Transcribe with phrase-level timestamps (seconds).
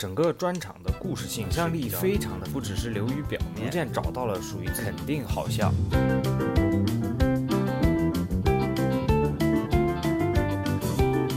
[0.00, 5.70] 整个专场的故事性、想象力非常的，不只是流于表面，逐渐找到了属于肯定好笑。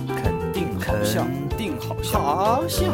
[0.08, 2.22] 肯定好笑，肯定好笑。
[2.22, 2.86] 好笑。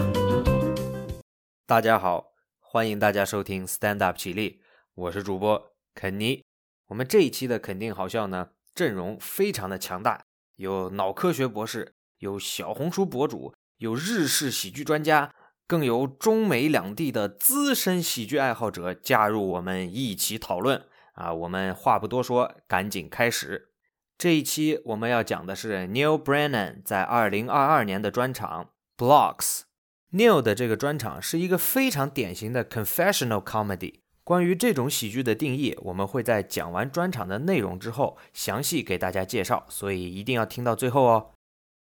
[1.68, 4.63] 大家好，欢迎大家收听 Stand Up 起立，
[4.95, 6.43] 我是主播肯尼。
[6.88, 10.23] 我们这一期的肯定好笑呢，阵容非常的强大，
[10.55, 15.31] 有脑科学博士，有小红书博主，有日式喜剧专家，
[15.70, 20.84] 更有中美两地的资深喜剧爱好者加入我们一起讨论。
[21.13, 23.70] 啊，我们话不多说，赶紧开始。
[24.17, 29.61] 这一期我们要讲的是 Neil Brennan 在2022年的专场 Blocks。
[30.11, 33.99] Neil 的这个专场是一个非常典型的 confessional comedy。
[34.23, 41.30] 关于这种喜剧的定义，我们会在讲完专场的内容之后详细给大家介绍，所以一定要听到最后哦。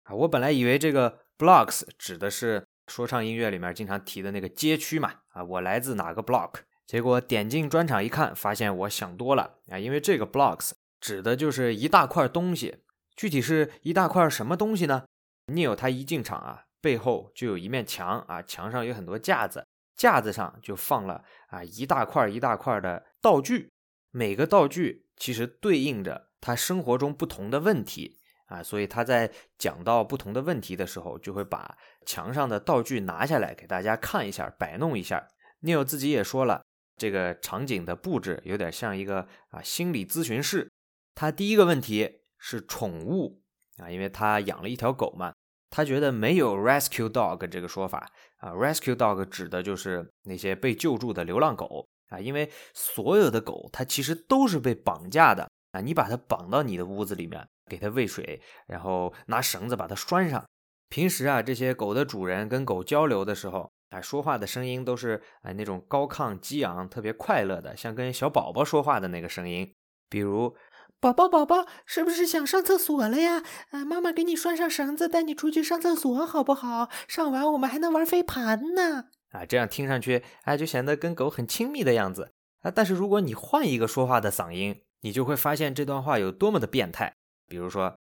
[0.04, 6.56] 啊，我本来以为这个 blocks 指的是说唱音乐里面经常提的那个街区嘛，啊，我来自哪个 block，
[6.86, 12.78] 结果点进专场一看，发现我想多了啊，因为这个 blocks 指的就是一大块东西，
[13.16, 15.06] 具体是一大块什么东西呢
[15.48, 19.66] ？Neil 他一进场啊，背后就有一面墙啊，墙上有很多架子。
[19.96, 23.70] 架子上就放了啊一大块一大块的道具，
[24.10, 35.28] 每个道具其实对应着他生活中不同的问题啊，所以他在讲到不同的问题的时候，就会把墙上的道具拿下来给大家看一下，摆弄一下。
[35.62, 36.64] Neil 自己也说了，
[36.98, 40.70] 这个场景的布置有点像一个啊心理咨询室。
[41.16, 43.42] 他第一个问题是宠物
[43.78, 45.34] 啊，因为他养了一条狗嘛。
[45.76, 48.08] 他觉得没有 rescue dog 这个说法
[48.38, 60.46] 啊，rescue dog 指的就是那些被救助的流浪狗啊，因为所有的狗它其实都是被绑架的啊，你把它绑到你的屋子里面，给它喂水，然后拿绳子把它拴上。
[60.88, 69.76] 平时啊，这些狗的主人跟狗交流的时候啊，说话的声音都是哎那种高亢激昂、特别快乐的，像跟小宝宝说话的那个声音，
[70.08, 70.56] 比如。
[71.00, 73.44] 宝宝，宝宝，是不是想上厕所了呀？
[73.72, 76.88] 啊，妈妈给你拴上绳子，带你出去上厕所，好不好？
[77.10, 79.08] 上完我们还能玩飞盘呢。
[79.32, 82.32] 啊，这样听上去，哎，就显得跟狗很亲密的样子
[82.62, 82.72] 啊。
[82.72, 87.16] 但是如果你换一个说话的嗓音，你就会发现这段话有多么的变态。
[87.48, 87.96] 比如说，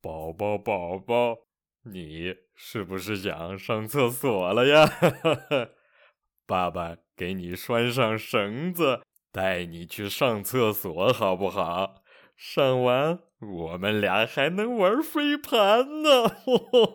[0.00, 1.36] 宝宝，宝宝，
[1.82, 4.88] 你是不是想上厕所了呀？
[6.46, 9.02] 爸爸给你拴上绳子，
[9.32, 12.02] 带你去上厕所，好不好？
[12.36, 16.36] 上完，我们俩还能玩飞盘呢。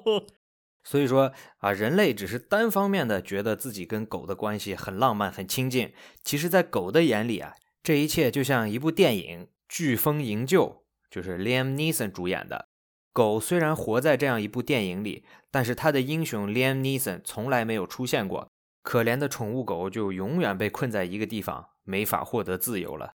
[0.83, 5.93] 所以说啊，人类只是单方面的觉得自己跟狗的关系很浪漫、很亲近。
[6.23, 10.65] 其实，在狗的眼里啊，这一切就像一部电影《飓风营救》，
[11.09, 12.69] 就是 Liam Neeson 主演的。
[13.11, 18.49] 狗虽然活在这样一部电影里，但是它的英雄 Liam Neeson 从来没有出现过。
[18.83, 23.13] 可怜的宠物狗就永远被困在一个地方，没法获得自由了。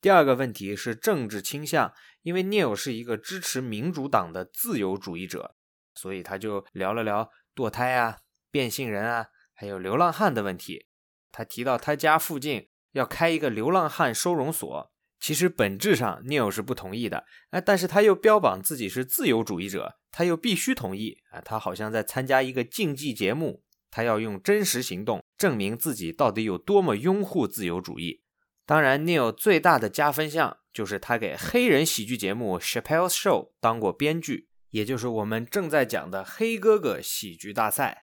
[0.00, 1.92] 第二个问题是政治倾向，
[2.22, 5.54] 因为 Neil 是一个支持民主党的自由主义者，
[5.94, 8.18] 所以他就聊了聊堕胎啊、
[8.50, 10.86] 变性人啊，还有流浪汉的问题。
[11.30, 28.22] 他提到他家附近要开一个流浪汉收容所，其实本质上 Neil 是不同意的，哎，但是他又标榜自己是自由主义者，他又必须同意啊，他好像在参加一个竞技节目，他要用真实行动证明自己到底有多么拥护自由主义。
[28.64, 38.04] 当然，Neil 最大的加分项就是他给黑人喜剧节目《Chappelle's Show》当过编剧，也就是我们正在讲的“黑哥哥”喜剧大赛。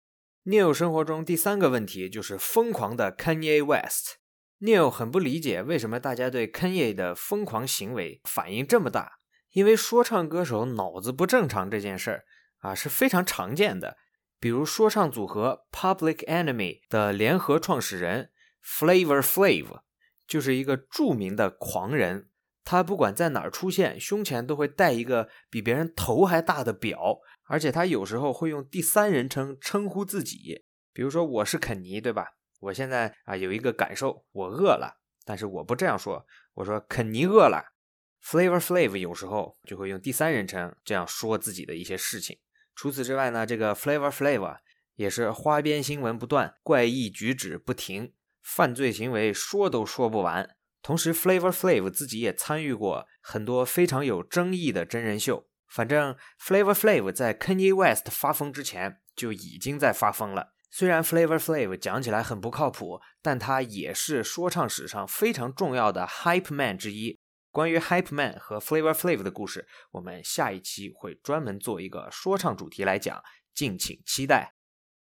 [0.45, 4.18] Neil 生活中第三个问题就是疯狂的 Kanye West。
[4.61, 9.19] Neil 很不理解为什么大家对 Kanye 的疯狂行为反应这么大，
[9.53, 12.25] 因为说唱歌手脑子不正常这件事儿
[12.59, 13.97] 啊是非常常见的。
[14.41, 18.31] 比如说唱组合 Public Enemy 的联合创始人
[18.65, 19.81] Flavor Flav。
[20.29, 22.29] 就是一个著名的狂人，
[22.63, 32.27] 他不管在哪儿出现，胸前都会带一个比别人头还大的表，而且他有时候会用第三人称称呼自己，比如说我是肯尼，对吧？
[32.59, 37.75] 我现在啊有一个感受，我饿了，但是我不这样说，我说肯尼饿了。
[38.23, 42.39] Flavor Flav 有时候就会用第三人称这样说自己的一些事情。
[42.75, 44.59] 除此之外呢，这个 Flavor Flav
[44.97, 48.13] 也是花边新闻不断，怪异举止不停。
[48.43, 55.49] 犯罪行为说都说不完，同时 Flavor Flav 自己也参与过很多非常有争议的真人秀。
[55.69, 60.55] 反正 Flavor Flav 在 Kanye West 发疯之前就已经在发疯了。
[60.71, 67.19] 虽然 Flavor Flav 讲起来很不靠谱，但他也是说唱史上非常重要的 Hype Man 之一。
[67.51, 73.23] 关于 Hype Man 和 Flavor Flav 的故事，我们下一期会专门做一个说唱主题来讲，
[73.55, 74.55] 敬请期待。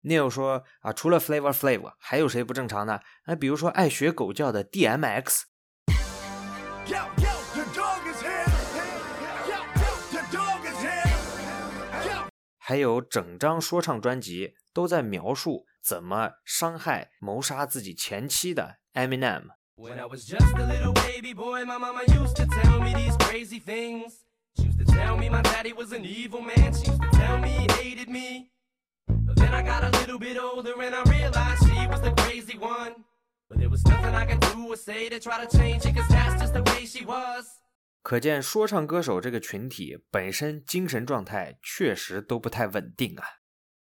[0.02, 3.00] Neil 说啊，除了 Flavor Flav，还有谁不正常呢？
[3.26, 5.44] 啊，比如说爱学狗叫的 DMX。
[12.58, 19.44] 还有整张说唱专辑都在描述怎么伤害、谋杀自己前妻的 Eminem。
[38.02, 43.43] 可见，说唱歌手这个群体本身精神状态确实都不太稳定啊。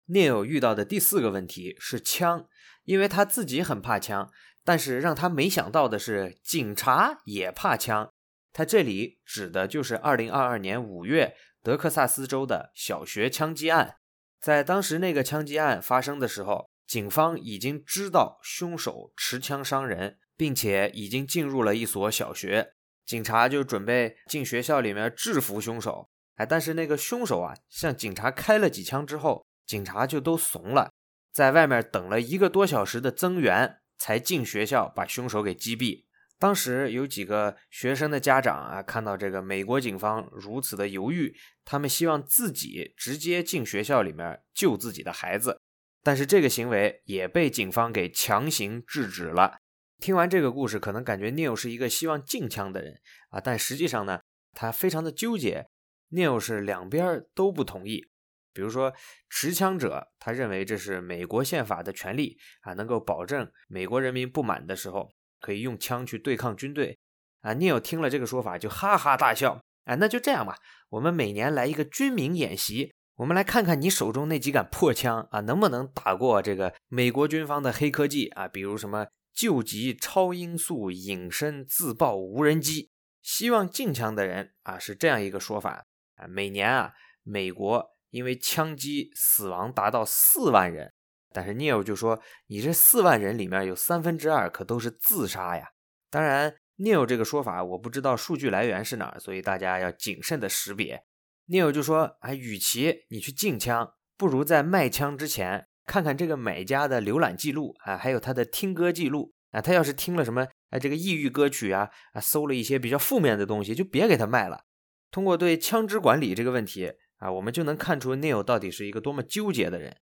[0.09, 2.47] Neil 遇到的第四个问题是枪，
[2.85, 4.31] 因为他自己很怕枪，
[4.65, 8.13] 但是让他没想到的是，警察也怕枪。
[8.53, 13.97] 他这里指的就是2022年5月德克萨斯州的小学枪击案。
[14.41, 22.75] 在当时那个枪击案发生的时候，警方已经知道凶手持枪伤人，并且已经进入了一所小学。
[23.05, 30.93] 警察就准备进学校里面制服凶手，哎，但是那个凶手啊，向警察开了几枪之后，警察就都怂了，
[31.33, 36.05] 在外面等了一个多小时的增援，才进学校把凶手给击毙。
[36.39, 41.35] 当时有几个学生的家长啊，看到这个美国警方如此的犹豫，
[41.65, 45.59] 他们希望自己直接进学校里面救自己的孩子，
[46.03, 49.59] 但是这个行为也被警方给强行制止了。
[49.99, 54.21] 听完这个故事，可能感觉 Neil 是一个希望禁枪的人啊，但实际上呢，
[54.53, 55.67] 他非常的纠结。
[56.11, 58.07] Neil 是两边都不同意。
[58.57, 58.91] 比如说，
[59.29, 66.99] 持枪者他认为这是美国宪法的权利啊，能够保证美国人民不满的时候可以用枪去对抗军队
[67.43, 67.55] 啊。
[67.55, 70.57] Neil 听了这个说法就哈哈大笑，哎，那就这样吧，
[70.89, 79.07] 我们每年来一个军民演习，我们来看看你手中那几杆破枪啊，能不能打过这个美国军方的黑科技啊，比如什么。
[79.37, 82.89] 救急超音速隐身自爆无人机，
[83.21, 86.27] 希望禁枪的人啊是这样一个说法啊。
[86.27, 90.95] 每年啊，美国因为枪击死亡达到四万人，
[91.35, 95.69] 但是 Neil 就说，你这四万人里面有三分之二可都是自杀呀。
[96.09, 101.05] 当然，Neil 这个说法我不知道数据来源是哪儿，所以大家要谨慎的识别。
[101.49, 105.69] Neil 就说，啊，与其你去禁枪，不如在卖枪之前。
[105.85, 114.65] 看看这个买家的浏览记录啊，还有他的听歌记录啊，他要是听了什么啊这个抑郁歌曲啊啊，搜了一些比较负面的东西，就别给他卖了。
[115.13, 119.97] 通过对枪支管理这个问题啊，我们就能看出 Neil 到底是一个多么纠结的人。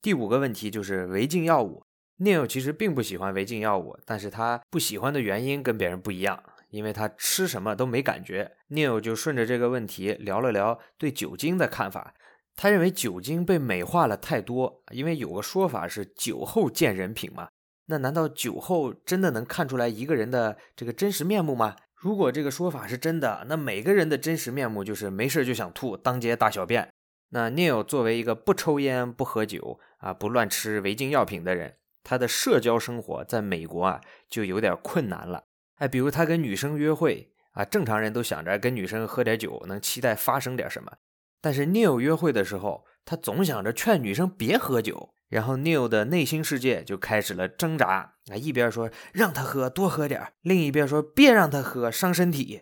[0.00, 1.84] 第五个问题就是违禁药物
[2.18, 8.52] ，Neil 其实并不喜欢违禁药物，但是他不喜欢的原因跟别人不一样，因为他吃什么都没感觉。
[8.70, 12.14] Neil 就顺着这个问题聊了聊对酒精的看法。
[12.54, 17.48] 他认为酒精被美化了太多，因为有个说法是“酒后见人品”嘛。
[17.86, 21.76] 那难道酒后真的能看出来一个人的这个真实面目吗？
[22.02, 26.92] 如果这个说法是真的，那每个人的真实面目就是没事就想吐，当街大小便。
[27.28, 35.44] 那 Neil 作为一个不抽烟、不喝酒啊、不乱吃违禁药品的人，他的社交生活在美国啊就有点困难了。
[35.76, 40.90] 哎，比如他跟女生约会啊，正常人都想着跟女生喝点酒能期待发生点什么。
[41.40, 52.60] 但是 Neil 约会的时候，他总想着劝女生别喝酒，然后 Neil 的内心世界就开始了挣扎啊，一边说让他喝多喝点另一边说别让他喝伤身体。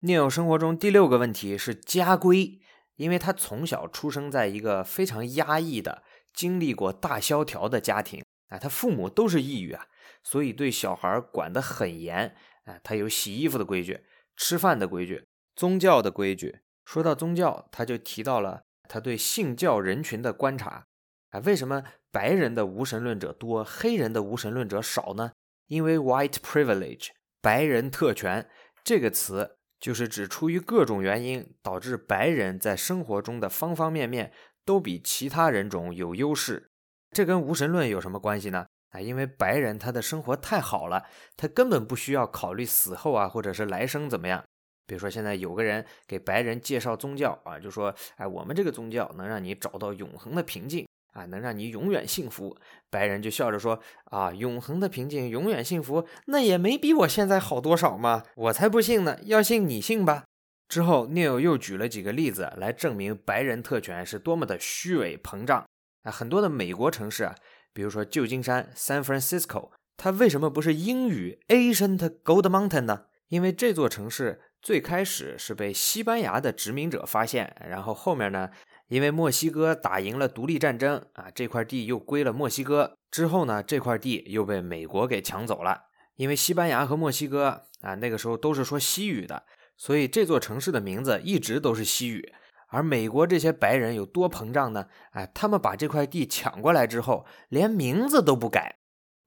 [0.00, 2.58] Neil 生活中第六个问题是家规，
[2.96, 6.02] 因为他从小出生在一个非常压抑的、
[6.34, 9.86] 经历过大萧条的家庭啊，他父母都是抑郁啊，
[10.24, 14.00] 所以对小孩管得很严啊，他有洗衣服的规矩、
[14.36, 16.58] 吃饭的规矩、宗教的规矩。
[16.84, 20.86] 说到宗教，他就提到了他对信教人群的观察
[21.30, 25.32] 啊，为什么白人的无神论者多，黑人的无神论者少呢？
[25.66, 27.08] 因为 white privilege，
[27.42, 28.48] 白人特权
[28.82, 34.32] 这个词就是指出于各种原因导致白人在生活中的方方面面
[34.64, 36.70] 都比其他人种有优势。
[37.10, 38.66] 这跟无神论有什么关系呢？
[38.90, 41.04] 啊，因为白人他的生活太好了，
[41.36, 44.42] 他根本不需要考虑死后啊，或者是来生怎么样。
[44.86, 52.56] 比如说，现在有个人给白人介绍宗教啊，就说：“哎，我们这个宗教能让你找到永恒的平静啊，能让你永远幸福。”
[52.90, 58.22] 白人就笑着说：“啊，永恒的平静，永远幸福，那也没比我现在好多少嘛！
[58.36, 60.24] 我才不信呢，要信你信吧。”
[60.68, 65.66] 之后，Neil 又举了几个例子来证明白人特权是多么的虚伪膨胀
[66.04, 66.10] 啊。
[66.10, 67.34] 很多的美国城市啊，
[67.72, 73.06] 比如说旧金山 （San Francisco），它为什么不是英语 “Ancient Gold Mountain” 呢？
[73.28, 74.40] 因为这座城市。
[74.60, 78.50] 最开始是被西班牙的殖民者发现，然后后面呢，
[78.88, 82.96] 因为墨西哥打赢了独立战争啊，这块地又归了墨西哥。
[83.10, 85.84] 之后呢，这块地又被美国给抢走了。
[86.16, 89.44] 因为西班牙和墨西哥啊，那个时候都是说西语的，
[89.76, 92.32] 所以这座城市的名字一直都是西语。
[92.68, 94.86] 而美国这些白人有多膨胀呢？
[95.12, 98.76] 哎，他们把这块地抢过来之后，连名字都不改。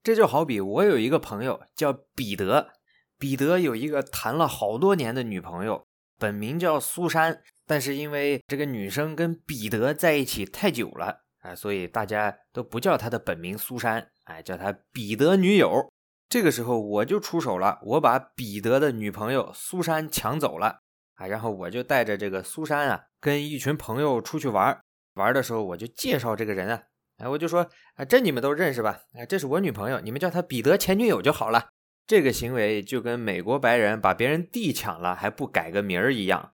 [0.04, 2.74] 这就好比我有一个朋友叫彼得，
[3.20, 5.86] 彼得有一个谈了好多年的女朋友，
[6.18, 7.44] 本名叫苏珊。
[7.72, 15.90] 但是因为这个女生跟彼得在一起太久了，啊，所以大家都不叫她的本名苏珊，哎，叫她彼得女友。
[16.28, 20.82] 这个时候我就出手了，我把彼得的女朋友苏珊抢走了，
[21.14, 24.78] 啊，然后我就带着这个苏珊啊，跟一群朋友出去玩。
[25.14, 26.84] 玩的时候我就介绍这个人啊，
[27.20, 29.04] 哎，我就说啊，这你们都认识吧？
[29.14, 31.70] 哎，这是我女朋友，你们叫她彼得前女友就好了。
[32.06, 36.52] 这个行为就跟美国白人把别人地抢了还不改个名儿一样。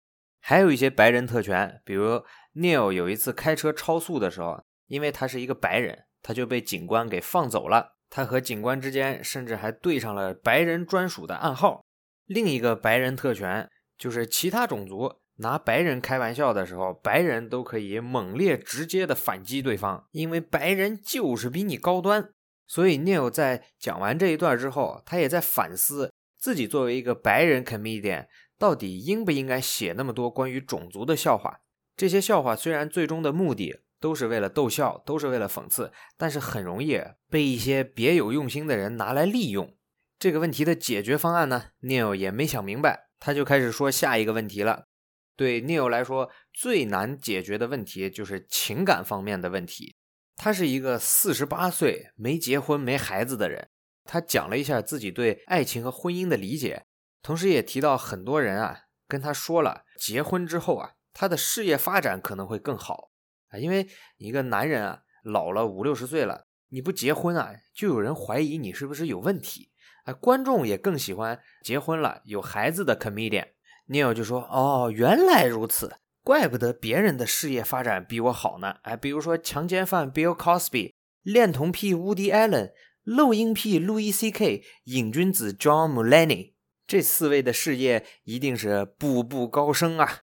[0.46, 2.22] 还有一些白人特权，比如
[2.54, 7.96] Neil 有一次开车超速的时候，因为他是一个白人，他就被警官给放走了。
[8.10, 11.86] 他和警官之间甚至还对上了白人专属的暗号。
[12.26, 22.34] 另一个白人特权就是其他种族拿白人开玩笑的时候，白人都可以猛烈直接的反击对方，因为白人就是比你高端。
[22.68, 28.28] 所以 Neil 在讲完这一段之后，他也在反思自己作为一个白人 comedian。
[28.64, 31.60] 到底应不应该写那么多关于种族的笑话？
[31.98, 36.98] 这些笑话虽然最终的目的都是为了逗笑，都是为了讽刺，但是很容易
[37.30, 39.76] 被一些别有用心的人拿来利用。
[40.18, 44.86] 这个问题的解决方案呢？Neil 也没想明白，他就开始说下一个问题了。
[45.36, 49.98] 对 Neil 来说，最难解决的问题就是情感方面的问题。
[50.38, 53.68] 他是一个四十八岁没结婚没孩子的人，
[54.06, 56.86] 他讲了一下自己对爱情和婚姻的理解。
[57.24, 63.12] 同时也提到很多人啊，跟他说了，结婚之后啊，他的事业发展可能会更好
[63.48, 63.88] 啊，因为
[64.18, 69.72] 一个男人啊，老了五六十岁了，你不结婚啊，就有人怀疑你是不是有问题
[70.04, 70.14] 啊。
[70.14, 73.48] 观众也更喜欢结婚了有孩子的 comedian。
[73.88, 78.78] Neil 就说：“哦，原来如此，怪不得别人的事业发展比我好呢。
[78.84, 82.72] 哎，比如说强奸犯 Bill Cosby，恋童癖 Woody Allen，
[83.04, 86.53] 漏音癖 Louis C.K，瘾君子 John Mulaney。”
[86.86, 90.20] 这四位的事业一定是步步高升啊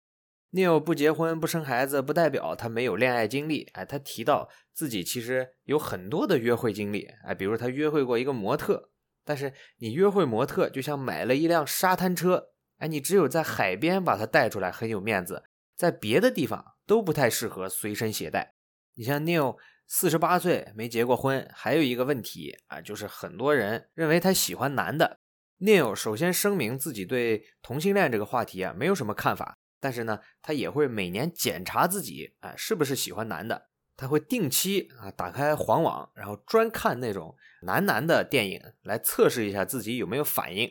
[0.53, 3.69] ！Neil 不结婚不生孩子，不代表他没有恋爱经历。
[3.73, 7.09] 哎，他提到自己其实有很多的约会经历。
[7.25, 8.91] 哎，比如他约会过一个模特，
[9.25, 15.43] 但是你约会模特就像买了一辆沙滩车，哎，你只有在海边把它带出来很有面子，
[15.77, 18.55] 在别的地方都不太适合随身携带。
[18.95, 19.57] 你像 Neil
[19.89, 25.19] 四十八岁没结过婚，还有一个问题啊，就是很多人认为他喜欢男的。
[25.61, 33.69] Neil 首先声明自己对同性恋这个话题啊没有什么看法，但是呢，他也会每年检查自己啊是不是喜欢男的。
[33.97, 40.69] 他会定期啊打开黄网，然后专看那种男男的电影来测试一下自己有没有反应。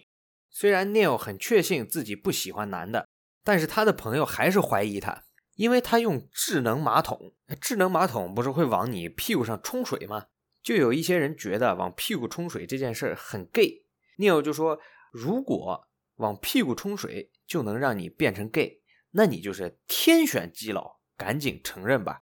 [0.49, 3.07] 虽然 Neil 很确信自己不喜欢男的，
[3.45, 5.23] 但是他的朋友还是怀疑他，
[5.55, 7.33] 因为他用智能马桶。
[7.61, 10.25] 智能马桶不是会往你屁股上冲水吗？
[10.61, 13.82] 就有一些人觉得往屁股冲水这件事很 gay。
[14.17, 14.79] Neil 就说
[15.11, 22.21] ：“如果往屁股冲水就能让你变成 gay，那你就是天选基佬，赶紧承认吧。”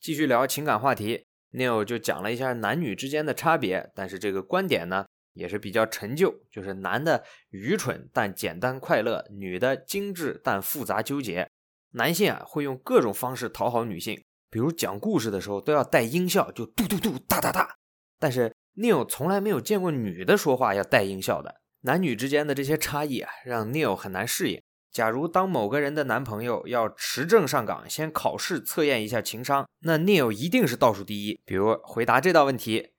[0.00, 11.48] 继续聊情感话题，Neil 就讲了一下男女之间的差别，但是这个观点呢也是比较陈旧，就是男的愚蠢但简单快乐，女的精致但复杂纠结。
[11.92, 17.76] 男性啊会用各种方式讨好女性，比如讲故事的时候都要带音效，就嘟嘟嘟哒哒哒。
[18.18, 24.62] 但是 Neil 从来没有见过女的说话要带音效的，男女之间的这些差异啊，让 Neil 很难适应。
[24.90, 31.40] 假如当某个人的男朋友要持证上岗，先考试测验一下情商，那 Neil 一定是倒数第一。
[31.44, 32.90] 比如回答这道问题：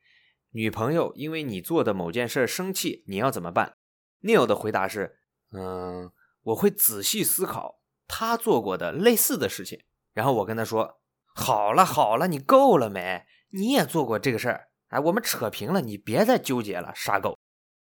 [0.52, 3.76] 女朋友因为你做的某件事生气，你要怎么办
[4.24, 5.18] ？Neil 的回答是：
[5.52, 6.12] 嗯，
[6.44, 9.82] 我会仔细思考他做过的类似的事情，
[10.14, 11.00] 然后我跟他说：
[11.36, 13.24] 好了好了，你够了没？
[13.52, 14.70] 你也做过这个事儿。
[14.94, 17.36] 哎，我们扯平了，你别再纠结了，傻狗。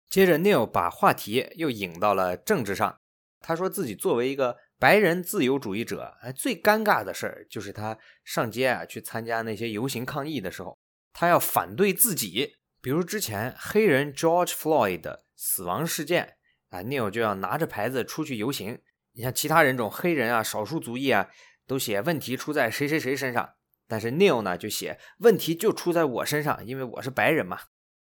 [0.07, 2.99] 接着，Neil 把话题又引到了政治上。
[3.39, 10.77] 他说自己作为一个白人自由主义者，哎，最尴尬的事儿就是他上街啊，去参加那些游行抗议的时候，
[11.11, 12.55] 他要反对自己。
[12.79, 16.37] 比如之前黑人 George Floyd 的死亡事件
[16.69, 18.79] 啊，Neil 就要拿着牌子出去游行。
[19.13, 21.27] 你像其他人种，黑人啊、少数族裔啊，
[21.65, 23.55] 都写问题出在谁谁谁身上。
[23.89, 27.59] 但是 Neil 呢就写问题就出在我身上，因为我是白人嘛。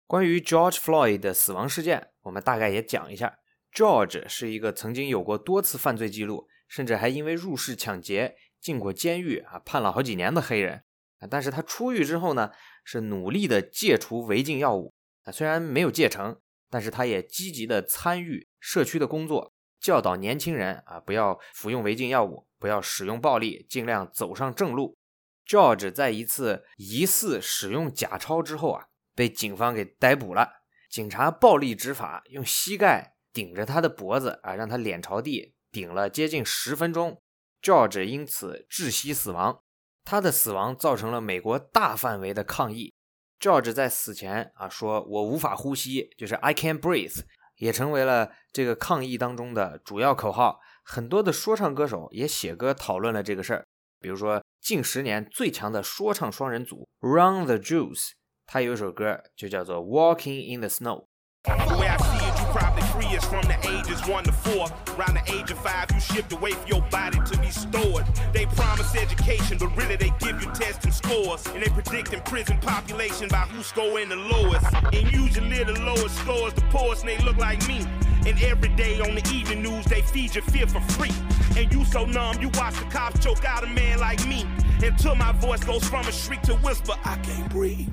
[0.06, 3.38] 关于 George Floyd 的死亡事件，我们大概也讲一下。
[3.74, 10.84] George 是一个曾经有过多次犯罪记录，甚至还因为入室抢劫进过监狱啊，判了好几年的黑人
[11.18, 11.26] 啊。
[11.28, 12.52] 但是他出狱之后呢，
[12.84, 16.38] 是努力的戒除违禁药物啊，虽然没有戒成，
[16.70, 24.96] 但是他也积极的参与社区的工作，教导年轻人啊不要服用违禁药物，不要使用暴力，尽量走上正路。
[25.46, 30.48] George 在一次疑似使用假钞之后啊，被警方给逮捕了。
[30.90, 37.20] 警察暴力执法，用膝盖顶着他的脖子啊，让他脸朝地顶了接近十分钟。
[37.62, 39.62] George 因此窒息死亡。
[40.04, 42.92] 他的死亡造成了美国大范围的抗议。
[43.38, 47.22] George 在死前啊说：“我无法呼吸”，就是 “I can't breathe”，
[47.56, 50.60] 也成为了这个抗议当中的主要口号。
[50.84, 53.66] 很多的说唱歌手也写歌讨论了这个事儿，
[54.01, 58.11] 比如说近十年最强的说唱双人组 Run the Jewels。
[58.45, 64.23] 他有一首歌就叫做《Walking in the Snow》。The way I see it, you probably free us from the ages one
[64.25, 64.67] to four.
[64.97, 68.05] Around the age of five, you shipped away for your body to be stored.
[68.33, 71.45] They promise education, but really they give you tests and scores.
[71.47, 74.65] And they predicting prison population by who's scoring the lowest.
[74.91, 77.85] And usually the lowest scores the poorest, and they look like me.
[78.24, 81.10] And every day on the evening news, they feed you fear for free.
[81.56, 84.46] And you so numb, you watch the cops choke out a man like me.
[84.80, 87.88] Until my voice goes from a shriek to whisper, I can't breathe.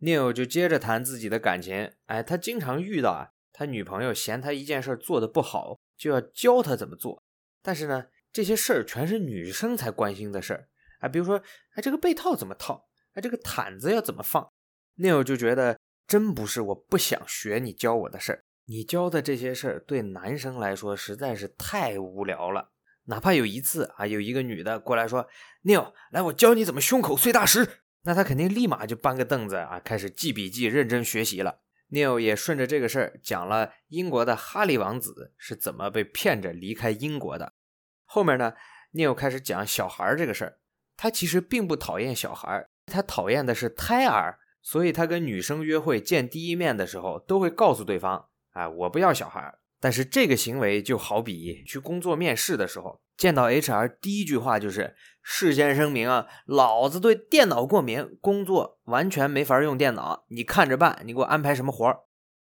[0.00, 7.22] Neil 就接着谈自己的感情，哎，他经常遇到啊，他女朋友嫌他一件事做的不好，就要教他怎么做。
[7.60, 10.68] 但是呢，这些事儿全是女生才关心的事儿，
[11.00, 11.42] 哎，比如说，
[11.74, 12.88] 哎，这个被套怎么套？
[13.14, 14.48] 哎，这个毯子要怎么放
[14.96, 22.70] ？Neil 就觉得真不是我不想学你教我的事儿，你教的这些事儿对男生来说实在是太无聊了。
[23.06, 25.26] 哪怕有一次啊，有一个女的过来说
[25.64, 27.66] ，Neil，来，我教你怎么胸口碎大石。
[28.04, 31.62] 那他肯定立马就搬个凳子啊，开始记笔记、认真学习了。
[31.90, 37.54] Neil 也顺着这个事儿讲了英国的哈利王子是怎么被骗着离开英国的。
[38.04, 38.52] 后面呢
[38.92, 40.58] ，Neil 开始讲小孩这个事儿。
[40.96, 44.38] 他其实并不讨厌小孩，他讨厌的是胎儿。
[44.62, 62.00] 所以他跟女生约会、见第一面的时候，都会告诉对方：“啊，我不要小孩。”但是这个行为就好比去工作面试的时候，见到 HR 第一句话就是事先声明啊，老子对电脑过敏，工作完全没法用电脑，你看着办，你给我安排什么活儿。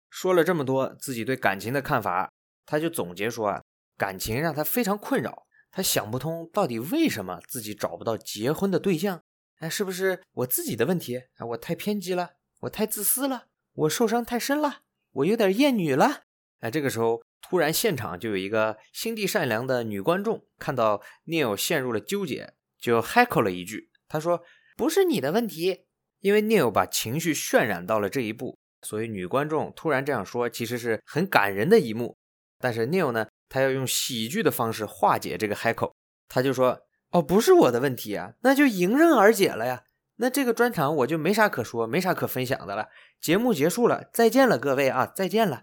[0.09, 2.33] 说了这么多自己对感情的看法，
[2.67, 3.63] 他就总结说啊，
[3.97, 9.23] 感情让他非常困扰，他想不通到底为什么自己找不到结婚的对象。
[9.61, 11.19] 哎，是不是我自己的问题？
[11.37, 12.31] 啊，我太偏激了，
[12.63, 13.45] 我太自私了，
[13.75, 14.81] 我受伤太深了，
[15.13, 16.23] 我有点厌女了。
[16.61, 23.91] 哎，这个时候突然现场就有一个心地善良的女观众，看到 Neil 陷入了纠结，就 heckle 了一句。
[24.09, 24.43] 他说
[24.77, 25.87] ：“不是你的问题。”
[26.21, 32.17] 因为 Neil 把情绪渲染到了这一步，所以女观众突然这样说，其实是很感人的一幕。
[32.59, 35.93] 但是 Neil 呢，他要用喜剧的方式化解这个 heckle，
[36.29, 36.79] 他就说
[37.13, 39.85] ：“哦，不是我的问题啊，那就迎刃而解了呀。
[40.23, 42.91] 那这个专场我就没啥可说，没啥可分享的了。
[43.19, 45.63] 节目结束了，再见了，各位啊，再见了。”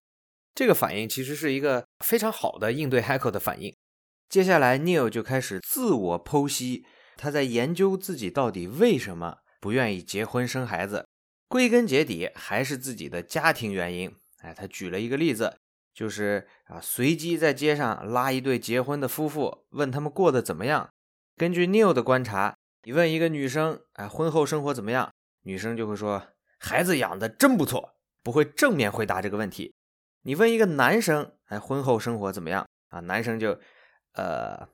[0.55, 3.75] 这个反应其实是一个非常好的应对 Heckle 的反应。
[4.27, 11.07] 接下来，Neil 就开始自我剖析，他在研究自己到底为什么不愿意结婚生孩子。
[11.47, 14.15] 归根结底还是自己的家庭原因。
[14.41, 15.55] 哎，他举了一个例子，
[15.93, 20.89] 就是啊，随机在街上拉一对结婚的夫妇，问他们过得怎么样。
[21.35, 22.57] 根据 Neil 的观察，
[22.87, 25.11] 你问一个女生，哎，婚后生活怎么样？
[25.41, 26.25] 女生就会说，
[26.57, 29.73] 孩子养的真不错，不会正面回答这个问题。
[30.21, 33.01] 你问一个男生，哎，婚后生活怎么样啊？
[33.01, 33.59] 男生就，
[34.13, 34.69] 呃，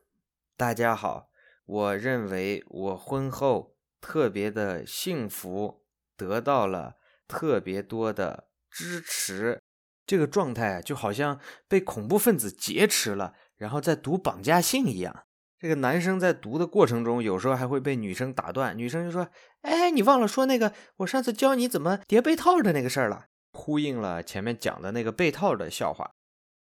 [0.55, 1.31] 大家好，
[1.65, 5.83] 我认为我婚后特别的幸福，
[6.15, 6.97] 得到了
[7.27, 9.59] 特别多的支持，
[10.05, 15.25] 这个状态就好像被恐怖分子劫持了，然后在读绑架信一样。
[15.63, 19.29] 这个男生在读的过程中，有时候还会被女生打断，女生就说
[19.63, 26.11] ：“哎，你忘了说那个我上次教你怎么叠被套的那个事儿了。”呼应了前面讲的那个被套的笑话。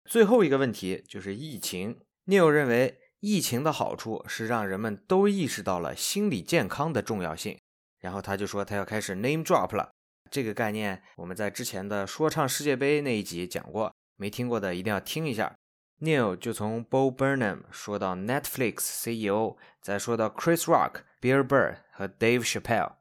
[0.05, 2.01] 最后一个问题就是疫情。
[2.27, 7.59] Neil 认为疫情的好处是让人们都意识到了心理健康的重要性。
[7.99, 9.91] 然后他就说他要开始 name drop 了。
[10.31, 15.57] 这个概念我们在之前的说唱世界杯那一集讲过，没听过的一定要听一下。
[16.03, 22.95] Neil 就从 Bo Burnham 说到 Netflix CEO，再说到 Chris Rock、Bill Burr 和 Dave Chappelle，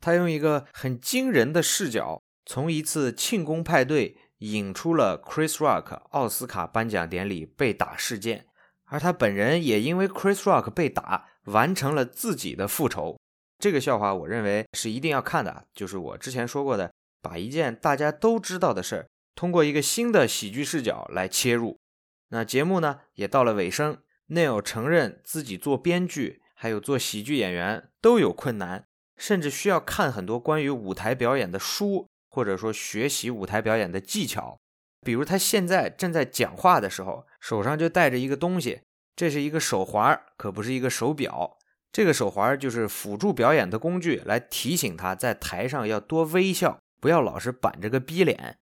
[0.00, 2.22] 他用一个很惊人的视角。
[2.46, 8.46] 从一次庆功派对引出了 Chris Rock 奥斯卡颁奖典礼被打事件，
[8.86, 13.18] 而他本人也因为 Chris Rock 被打完成了自己的复仇。
[13.58, 21.78] 这个笑话我认为是一定要看的，就是我之前说过的，把一件大家都知道的事儿，通过一个新的喜剧视角来切入。
[22.28, 28.86] 那节目呢也到了尾声，Neil 承认自己做编剧还有做喜剧演员都有困难，
[29.16, 34.58] 甚至需要看很多关于舞台表演的书，或者说学习舞台表演的技巧。
[35.06, 38.80] 比如他现在正在讲话的时候，手上就带着一个东西，
[39.14, 41.56] 这是一个手环，可不是一个手表。
[41.90, 48.58] 这个手环就是辅助表演的工具，来提醒他在台上要多微笑，不要老是板着个逼脸。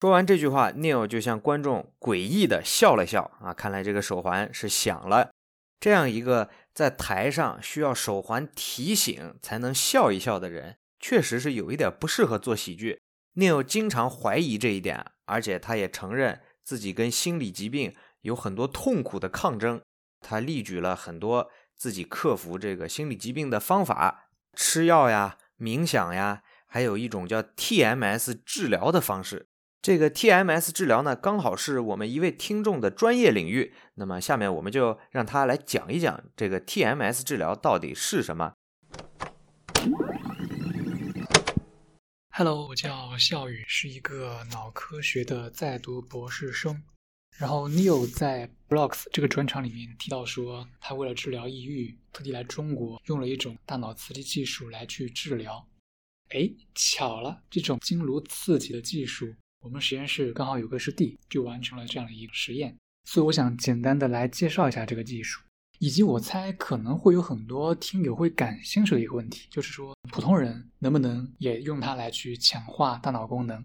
[0.00, 3.30] 说完这句话，Neil 就向观众诡异的笑了笑。
[3.42, 5.30] 啊，看来这个手环是响了。
[5.78, 12.98] 这样一个在台上需要手环提醒才能笑一笑的人，确实是有一点不适合做喜剧。
[13.34, 19.82] Neil 经常怀疑这一点，而且他也承认自己跟心理疾病有很多痛苦的抗争。
[20.20, 21.50] 他例举了很多。
[21.76, 29.46] 自己克服这个心理疾病的方法，吃药呀、冥想呀，还有一种叫 TMS 治疗的方式。
[29.82, 33.72] 这个 TMS 治疗呢，刚好是我们一位听众的专业领域。
[33.94, 38.52] 那么下面我们就让他来讲一讲这个 TMS 治疗到底是什么。
[42.28, 46.82] Hello，我叫笑宇，是一个脑科学的在读博士生。
[47.38, 55.66] 然后，Neil 在 Blocks 这个专场里面提到说，他为了治疗抑郁，特地来中国用了一种大脑刺激技术来去治疗。
[56.28, 62.76] 哎，巧了，这种经颅刺激的技术，我们实验室刚好有个师弟就完成了这样的一个实验。
[63.04, 65.42] 所以我想简单的来介绍一下这个技术，
[65.78, 73.64] 以及我猜可能会有很多听友会感兴趣的一个问题，就是说普通人能不能也用它来去强化大脑功能？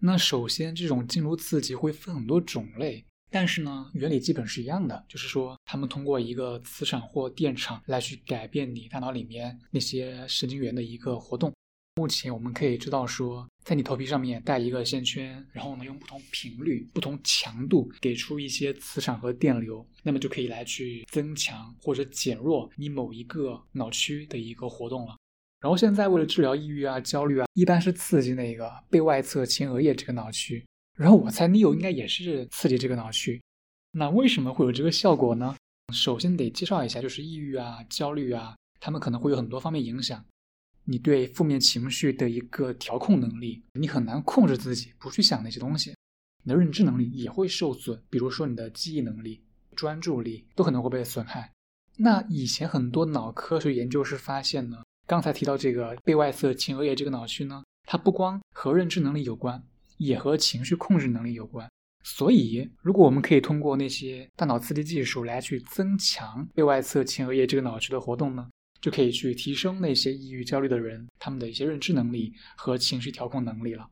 [0.00, 3.04] 那首先，这种经颅刺激会分很多种类。
[3.30, 11.52] 但是呢，原理基本是一样的，就是说，他们通过一个磁场或电场来去改变你大脑里面那些神经元的一个活动。
[11.98, 25.16] 目前我们可以知道说，在你头皮上面带一个线圈，然后呢，用不同频率、不同强度给出一些磁场和电流，那么就可以来去增强或者减弱你某一个脑区的一个活动了。
[25.58, 30.64] 然后现在为了治疗抑郁啊、焦虑啊，一般是刺激那个背外侧前额叶这个脑区。
[30.96, 33.42] 然后我猜 Neo 应该也是刺激这个脑区，
[33.90, 35.56] 那为什么会有这个效果呢？
[35.92, 40.24] 首先得介绍一下，就是抑郁啊、焦虑啊，他们可能会有很多方面影响
[40.88, 45.94] 你对负面情绪的一个调控能力，你很难控制自己不去想那些东西，
[46.42, 49.42] 你的认知能力也会受损，比如说你的记忆能力、
[49.76, 51.52] 专注力都可能会被损害。
[51.96, 59.62] 那以前很多脑科学研究是发现呢，刚才提到这个背外侧前额叶这个脑区呢，它不光和认知能力有关。
[59.98, 61.68] 也和情绪控制能力有关，
[62.04, 68.48] 所以如果我们可以通过那些大脑刺激技术来去增强背外侧前额叶这个脑区的活动呢，
[68.88, 73.86] 就可以去提升那些抑郁焦虑的人他们的一些认知能力和情绪调控能力了。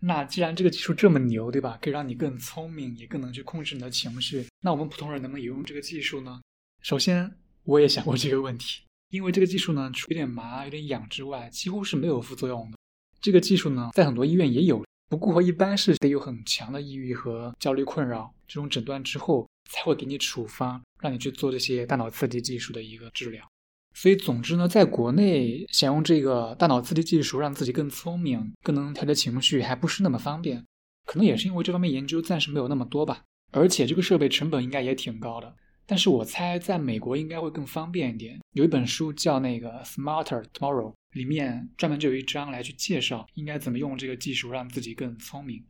[0.00, 1.78] 那既然这个技术这么牛，对吧？
[1.80, 4.44] 可以让你更聪明，也更能去控制你的情绪。
[4.60, 6.40] 那我们普通人能不能也用这个技术呢？
[6.82, 12.76] 首先，我也想过这个问题，因为这个技术呢，除有点麻、有点痒之外，几乎是没有副作用的。
[13.20, 14.84] 这个技术呢，在很多医院也有。
[15.08, 23.48] 不过一般是得有很强的抑郁和焦虑困扰这种诊断之后，才会给你处方，让你去做这些大脑刺激技术的一个治疗。
[23.94, 30.62] 所以总之呢，在国内想用这个大脑刺激技术让自己更聪明、更能调节情绪，还不是那么方便。
[31.06, 35.54] 可能也是因为这方面研究暂时没有那么多吧，而且这个设备成本应该也挺高的。
[35.86, 38.40] 但是我猜在美国应该会更方便一点。
[38.52, 40.90] 有一本书叫那个《Smarter Tomorrow》。
[41.14, 45.64] 里面专门就有一章来去介绍应该怎么用这个技术让自己更聪明。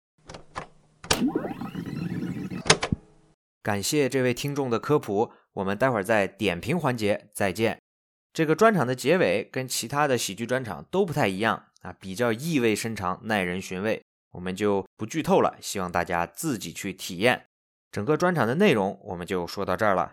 [3.62, 7.84] 感谢这位听众的科普，我们待会儿在点评环节再见。
[8.35, 14.05] 这个专场的结尾跟其他的喜剧专场都不太一样啊，比较意味深长，耐人寻味。
[14.33, 17.47] 我们就不剧透了，希望大家自己去体验。
[17.92, 20.11] 整个专场的内容我们就说到这儿了。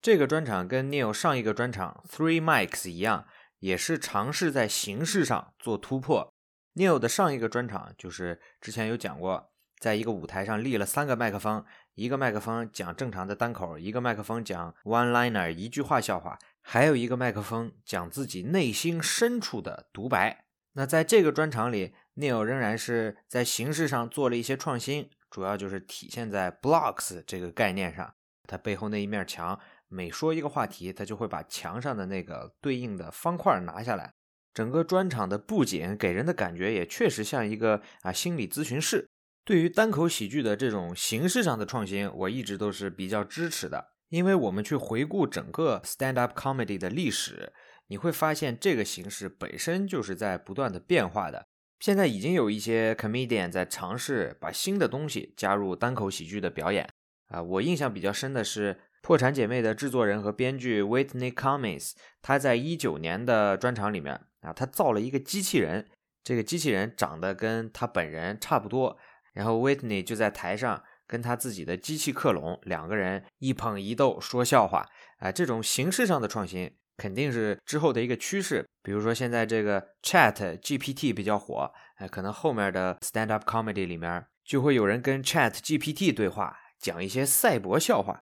[0.00, 3.26] 这个专场跟 Neil 上一个专场 Three Mics 一样，
[3.58, 6.32] 也是尝试在形式上做突破。
[6.74, 9.49] Neil 的上一个专场就是之前有讲过，
[9.80, 11.64] 在一个舞台上立了三个麦克风，
[11.94, 20.44] 一个麦克风讲正常的单口，一个麦克风讲 one liner 一句话笑话，还有一个麦克风讲自己内心深处的独白。
[20.74, 28.14] 那在这个专场里，Neil 仍然是在形式上做了一些创新，主要就是体现在 blocks 这个概念上，
[28.46, 29.58] 它背后那一面墙。
[29.88, 34.12] 每说一个话题，他就会把墙上的那个对应的方块拿下来。
[34.54, 39.08] 整个专场的布景给人的感觉也确实像一个啊心理咨询室。
[39.44, 43.88] 对于单口喜剧的这种形式上的创新，我一直都是比较支持的。
[44.08, 47.52] 因为我们去回顾整个 stand up comedy 的历史，
[47.86, 51.46] 你会发现这个形式本身就是在不断的变化的。
[51.78, 56.88] 现在已经有一些 comedian 在尝试把新的东西加入单口喜剧的表演。
[57.28, 65.88] 啊，我印象比较深的是《破产姐妹》的制作人和编剧 Whitney Cummings，他在一九年的专场里面啊，他造了一个机器人，
[66.24, 68.98] 这个机器人长得跟他本人差不多，
[69.32, 74.86] 然后 Whitney 就在台上跟他自己的机器克隆两个人一捧一逗说笑话，
[75.18, 78.66] 啊，这种形式上的创新肯定是之后的一个趋势。
[78.82, 88.20] 比如说现在这个 Chat GPT 比较火，哎，可能后面的 Stand Up Comedy 里面就会有人跟 Chat GPT 对话，讲一些赛博笑话。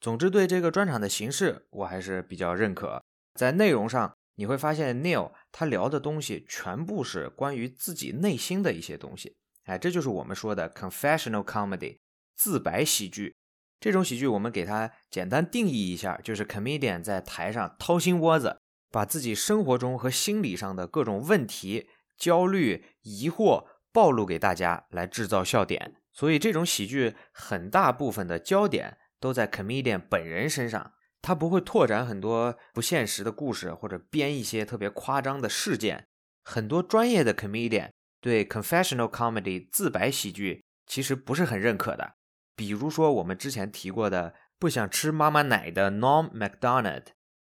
[0.00, 3.02] 总之，对这个专场的形式我还是比较认可。
[3.34, 9.36] 在内容上，你会发现 Neil 他聊的东西全部是关于自己内心的一些东西，
[9.70, 11.98] 哎，这就是我们说的 confessional comedy
[12.34, 13.36] 自白喜剧。
[13.78, 18.58] 这种喜剧我们给它简单定义一下，就是 comedian 在台上掏心窝子，
[18.90, 25.94] 把自己生活中和心理上的各种问题、焦虑、疑惑暴露给大家，来制造笑点。
[26.12, 36.08] 所以这种喜剧很大部分的焦点都在 comedian 本人身上，他不会拓展很多不现实的故事，或者编一些特别夸张的事件。
[36.42, 42.14] 很多专业的 comedian 对 confessional comedy 自白喜剧其实不是很认可的。
[42.54, 47.04] 比如说我们之前提过的不想吃妈妈奶的 Norm Macdonald，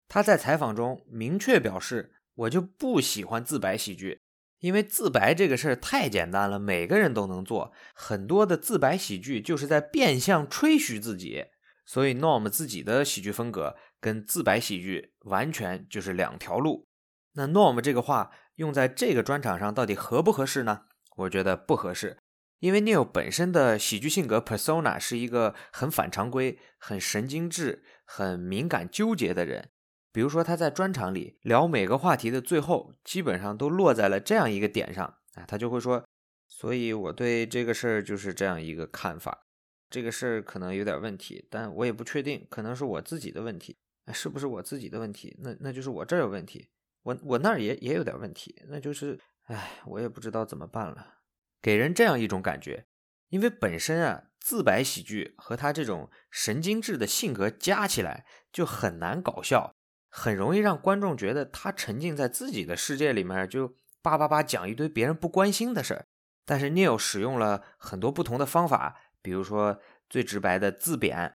[0.08, 4.20] 他在采访中明确表示：“我就不喜欢自白喜剧。”
[4.60, 7.74] 因为自白这个事儿太简单了，每个人都能做。
[7.96, 11.46] 很多的自白喜剧就是在变相吹嘘自己，
[11.84, 16.88] 所以 Norm 自己的喜剧风格跟自白喜剧完全就是两条路。
[17.34, 20.86] 那 Norm 这个话用在这个专场上到底合不合适呢？
[21.18, 22.18] 我觉得不合适，
[22.60, 29.70] 因为 Neil 本身的喜剧性格 persona 是一个很反常规、很神经质、很敏感纠结的人。
[30.14, 36.04] 比如说，他在专场里聊每个话题的最后，基本上都落在了这样一个点上啊，他就会说
[36.50, 39.46] ：“所以我对这个事儿就是这样一个看法，
[39.90, 43.78] 这个事儿可能有点问题，但我也不确定，可能是我自己的问题，
[44.12, 45.38] 是不是我自己的问题？
[45.40, 46.68] 那那就是我这儿有问题，
[47.04, 51.16] 我我那儿也也有点问题，那就是，哎，我也不知道怎么办了，
[51.62, 52.86] 给人这样一种感觉，
[53.30, 59.74] 因为本身啊，自白喜剧和他这种神经质的性格加起来就很难搞笑。”
[60.14, 66.06] 很容易让观众觉得他沉浸在自己的世界里面，就叭叭叭讲一堆别人不关心的事儿。
[66.46, 71.34] 但是 Neil 使用了很多不同的方法，比如说最直白的自贬，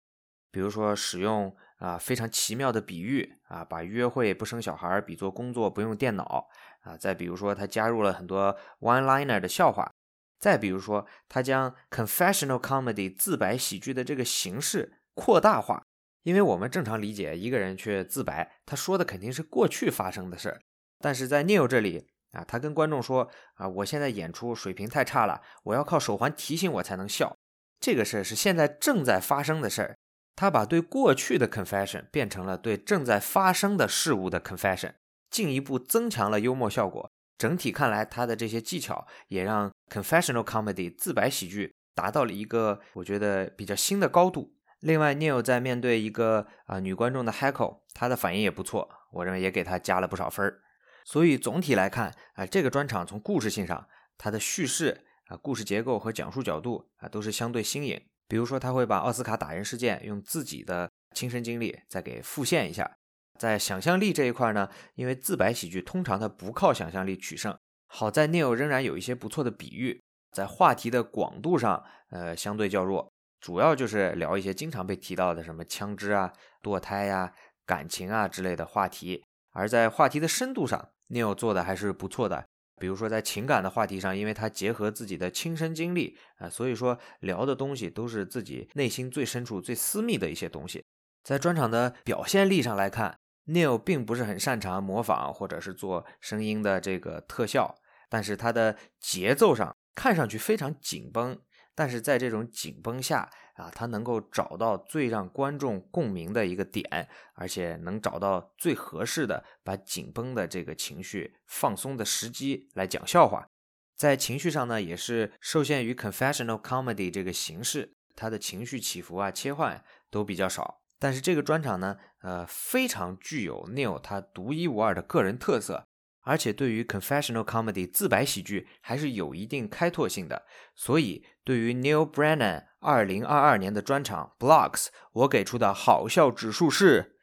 [0.50, 6.48] 比如说使用啊非常奇妙的比喻啊，把约会不生小孩比作工作不用电脑
[6.80, 9.92] 啊，再比如说他加入了很多 one-liner 的笑话，
[10.40, 15.82] 再比如说他将 confessional comedy 自白喜剧的这个形式扩大化。
[16.22, 20.58] 因为我们正常理解，一个人去自白，他说的肯定是过去发生的事儿。
[20.98, 27.36] 但是在 Neil 这里啊，他跟观众说啊，我现在演出水平太差了，我要靠手环提醒我才能笑。
[27.78, 29.98] 这个事儿是现在正在发生的事儿。
[30.36, 34.94] 他把对过去的 confession 变成了对正在发生的事物的 confession，
[35.30, 37.10] 进一步增强了幽默效果。
[37.36, 44.54] 整体看来，他的这些技巧也让 confessional comedy 自白喜剧达到了一个我觉得比较新的高度。
[44.80, 50.60] 另外，Neil 在面对一个啊女观众的 heckle，他的反应也不错，我认为也给他加了不少分儿。
[51.04, 58.00] 所以总体来看啊，这个专场从故事性上，它的叙事啊、故事结构和讲述角度啊都是相对新颖。
[58.26, 62.96] 比如说，他会把奥斯卡打人事件用自己的亲身经历再给复现一下。
[63.38, 70.00] 在想象力这一块呢，因为自白喜剧通常它不靠想象力取胜，好在 Neil 仍然有一些不错的比喻，
[70.32, 73.12] 在话题的广度上，呃，相对较弱。
[73.40, 76.32] 主要就是聊一些经常被提到的什么枪支啊、
[76.62, 77.32] 堕胎呀、
[77.66, 82.46] 感情啊之类的话题，而在话题的深度上，Neil 做的还是不错的。
[82.78, 90.84] 比如说在情感的话题上，因为他结合自己的亲身经历啊，所以说聊的东西都是自己内心最深处、最私密的一些东西。
[91.22, 97.74] 在专场的表现力上来看，Neil 并不是很擅长模仿或者是做声音的这个特效，
[98.08, 101.38] 但是他的节奏上看上去非常紧绷。
[101.76, 113.48] 但是在这种紧绷下啊，他能够找到最让观众共鸣的一个点，而且能找到最合适的把紧绷的这个情绪放松的时机来讲笑话。
[113.96, 120.80] 在情绪上呢，也是受限于 confessional comedy 这个形式，他的情绪起伏啊、切换都比较少。
[120.98, 125.86] 但是这个专场呢，呃，非常具有 Neil 他独一无二的个人特色。
[126.24, 137.16] 而且对于 confessional comedy 自白喜剧还是有一定开拓性的，所以对于 Neil Brennan 二零二二年的专场 Blocks，我给出的好笑指数是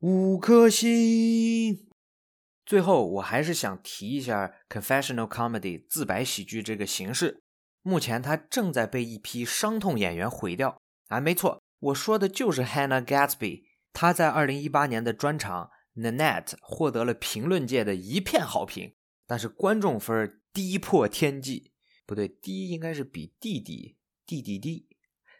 [0.00, 1.86] 五颗星。
[2.64, 7.42] 最后，我还是想提一下 confessional comedy 自白喜剧这个形式。
[7.82, 10.76] 目前它正在被一批伤痛演员毁掉。
[11.06, 13.62] 啊，没错，我说的就是 Hannah Gatsby。
[13.92, 15.64] 他在2018年的专场
[15.96, 18.94] 《Nanette》获得了评论界的一片好评，
[19.26, 21.72] 但是观众分低破天际。
[22.04, 24.88] 不对，低应该是比弟弟弟弟低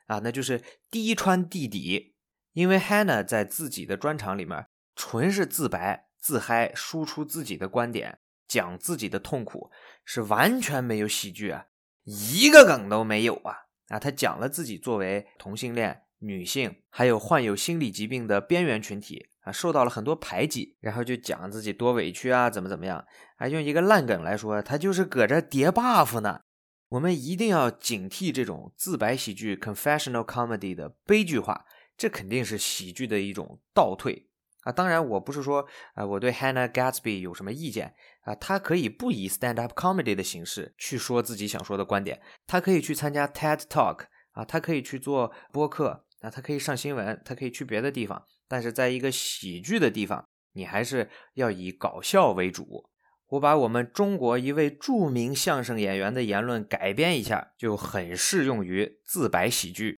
[0.06, 2.14] 啊，那就是低穿弟底。
[2.54, 9.70] 因为 Hannah 在自己的专场里面纯是自白、自嗨，输出自己的观点，讲自己的痛苦，
[10.04, 11.66] 是完全没有喜剧啊，
[12.04, 13.66] 一个梗都没有啊！
[13.88, 23.02] 啊，他讲了自己作为同性恋、女性，还有患有心理疾病的边缘群体啊，受到了很多排挤，然后就讲自己多委屈啊，怎么怎么样
[23.36, 23.46] 啊？
[23.46, 26.40] 用一个烂梗来说，他就是搁这叠 buff 呢。
[26.88, 31.64] 我们一定要警惕这种自白喜剧 （confessional comedy） 的悲剧化。
[31.96, 34.28] 这肯定是喜剧的一种倒退
[34.64, 34.72] 啊！
[34.72, 38.34] 当然，我不是说啊，我对 Hannah Gatsby 有什么意见啊？
[38.34, 44.00] 他可以不以 stand up comedy 的形式去说自己想说的观点，他可以去参加 TED Talk
[44.32, 48.22] 啊，他可以去做播客啊，他可以上新闻，他可以去别的地方。
[48.48, 52.88] 但是在一个喜剧的地方，你还是要以搞笑为主。
[53.28, 59.98] 我把我们中国一位著名相声演员的言论改编一下，就很适用于自白喜剧。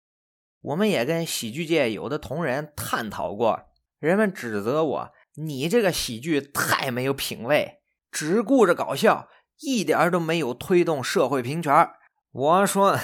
[0.61, 7.81] 我们也跟喜剧界有的同仁探讨过，人们指责我：“你这个喜剧太没有品位，
[8.13, 9.29] 只顾着搞笑，
[9.61, 11.91] 一点都没有推动社会平权。”
[12.31, 12.99] 我说：“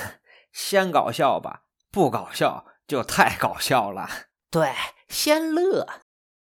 [0.52, 4.08] 先搞笑吧，不搞笑就太搞笑了。”
[4.50, 4.70] 对，
[5.12, 5.86] 先乐。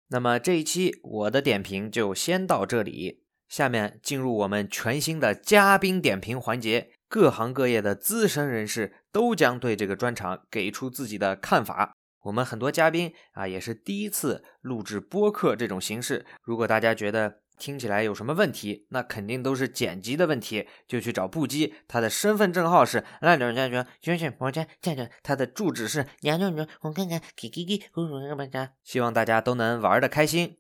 [0.08, 6.90] 那么这一期我的点评就先到这里，下面进入我们全新的嘉宾点评环节。
[7.08, 11.96] 各行各业的资深人士都将对这个专场给出自己的看法。
[12.24, 16.26] 我们很多嘉宾啊，也是第一次录制播客这种形式。
[16.42, 21.74] 如果大家觉得听起来有什么问题，那肯定都是剪辑的问题，就去找布基。
[21.88, 25.10] 他的身份证号是烂点将军，军训房间将军。
[25.24, 28.74] 他的住址是娘娘娘，我看看，给给给，公主什家。
[28.84, 30.58] 希望大家都能玩的开心。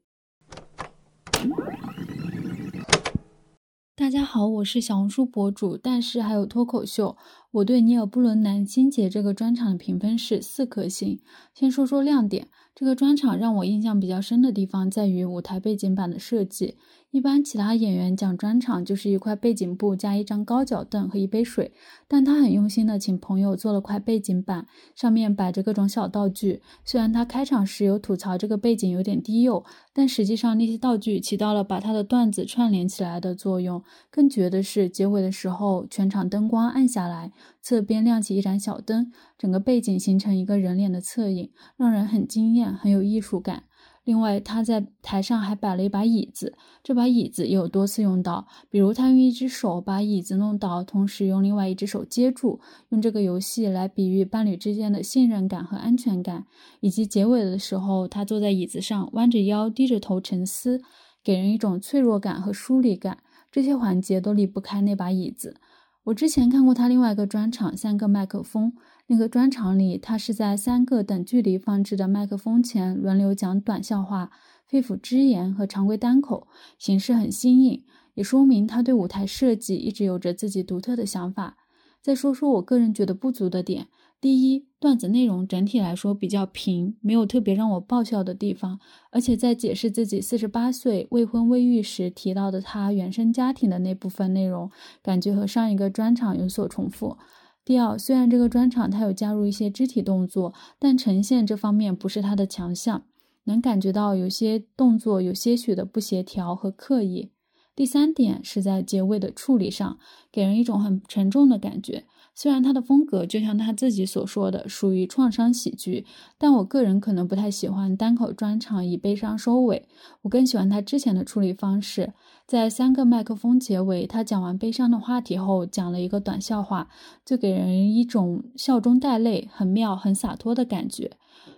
[3.95, 7.17] 大家好，我是小红书博主，但是还有脱口秀。
[7.57, 11.19] 我对尼尔布伦南星节这个专场的评分是四颗星。
[11.55, 16.75] 先说说亮点，这个专场让我印象比较深的地方在于舞台背景板的设计。
[17.09, 21.71] 一般其他演员讲专场就是一块背景布加一张高脚凳和一杯水，
[22.07, 26.61] 但他很用心的请朋友做了块背景板，上面摆着各种小道具。
[26.83, 33.81] 虽然他开场时有吐槽这个背景有点低幼，但实际上那些道具起到了把他的段子串联起来的作用。
[34.11, 37.31] 更绝的是结尾的时候，全场灯光暗下来，
[37.61, 43.63] 侧边亮起一盏小灯，整个背景形成一个人脸的侧影，让人很惊艳，很有艺术感。
[44.03, 56.45] 另外，他在台上还摆了一把椅子，这把椅子也有多次用到，比如他用一只手把椅子弄倒，同时用另外一只手接住，用这个游戏来比喻伴侣之间的信任感和安全感。
[56.79, 60.81] 以及结尾的时候，他坐在椅子上，弯着腰，低着头沉思，
[61.21, 63.17] 给人一种脆弱感和疏离感。
[63.51, 65.59] 这些环节都离不开那把椅子。
[66.07, 68.71] 我之前看过他另外一个专场《三个麦克风》。
[69.07, 74.31] 那个专场里，他是在三个等距离放置的麦克风前轮流讲短笑话、
[74.65, 81.57] 肺腑之言和常规单口，形式很新颖，也说明他对舞台设计一直有着自己独特的想法。
[82.01, 83.87] 再说说我个人觉得不足的点：
[84.21, 94.69] 第一，段子内容整体来说比较平，没有特别让我爆笑的地方，而且在解释自己四十八岁未婚未育时提到的他原生家庭的那部分内容，
[95.01, 97.17] 感觉和上一个专场有所重复。
[97.65, 103.03] 第二，虽然这个专场他有加入一些肢体动作，但呈现这方面不是他的强项，
[103.45, 107.31] 能感觉到有些动作有些许的不协调和刻意。
[107.75, 109.99] 第三点是在结尾的处理上，
[110.31, 112.05] 给人一种很沉重的感觉。
[112.39, 116.05] 虽然他的风格就像他自己所说的属于创伤喜剧，
[116.37, 119.87] 但我个人可能不太喜欢单口专场以悲伤收尾。
[120.21, 122.13] 我更喜欢他之前的处理方式，
[122.45, 126.89] 在三个麦克风结尾，他讲完悲伤的话题后，讲了一个短笑话，
[127.25, 131.13] 就给人一种笑中带泪、很妙、很洒脱的感觉。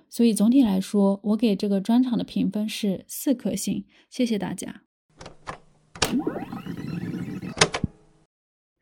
[0.10, 3.84] 所以总体来说，我给这个专场的评分是四颗星。
[4.10, 4.84] 谢谢大家。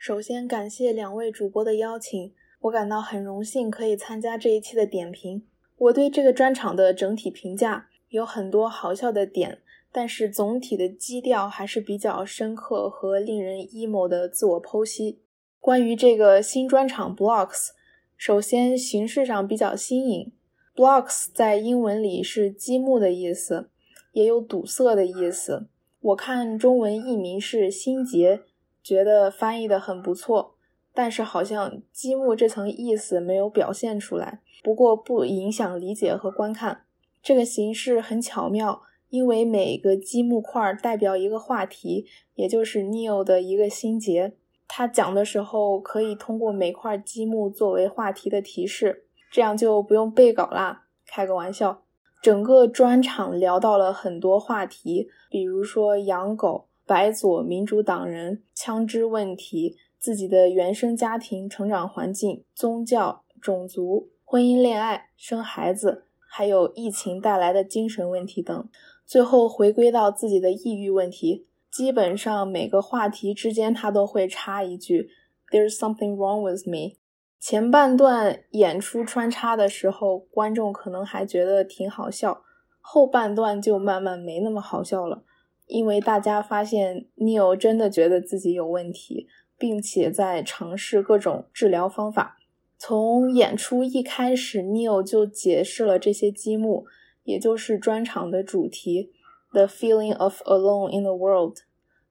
[0.07, 2.31] 首先感谢两位主播的邀请，
[2.61, 5.45] 我感到很荣幸可以参加这一期的点评。
[5.77, 9.59] 我对这个专场的整体评价有很多好笑的点，
[9.91, 15.19] 但是总体的基调还是比较深刻和令人 emo 的自我剖析。
[15.59, 17.71] 关于这个新专场 Blocks，
[18.15, 20.31] 首先形式上比较新颖
[20.73, 23.69] ，Blocks 在英文里是积木的意思，
[24.13, 25.67] 也有堵塞的意思。
[25.99, 28.43] 我看中文译名是心结。
[28.87, 30.55] 觉得翻译的很不错，
[30.93, 34.39] 但是好像积木这层意思没有表现出来。
[34.63, 36.85] 不过不影响理解和观看。
[37.21, 44.37] 这个形式很巧妙，因为每个积木块代表一个话题，也就是 Neo 的一个心结。
[44.65, 50.85] 他讲的时候可以通过每块积木作为话题的提示，这样就不用背稿啦。
[51.05, 51.83] 开个玩笑。
[52.21, 68.69] 整个专场聊到了很多话题，比如说养狗、白左民主党人、枪支问题、自己的原生家庭、成长环境、宗教、种族、婚姻、恋爱、生孩子，还有疫情带来的精神问题等。
[69.05, 75.09] 最后回归到自己的抑郁问题，基本上每个话题之间他都会插一句
[75.51, 76.97] ：“There's something wrong with me。”
[77.39, 82.41] 前半段演出穿插的时候，观众可能还觉得挺好笑，
[82.81, 85.23] 后半段就慢慢没那么好笑了，
[85.67, 92.37] 因为大家发现 Neil 真的觉得自己有问题，并且在尝试各种治疗方法。
[92.79, 96.85] 从演出一开始，Neil 就解释了这些积木，
[97.23, 99.11] 也就是专场的主题
[99.51, 101.57] ：The feeling of alone in the world，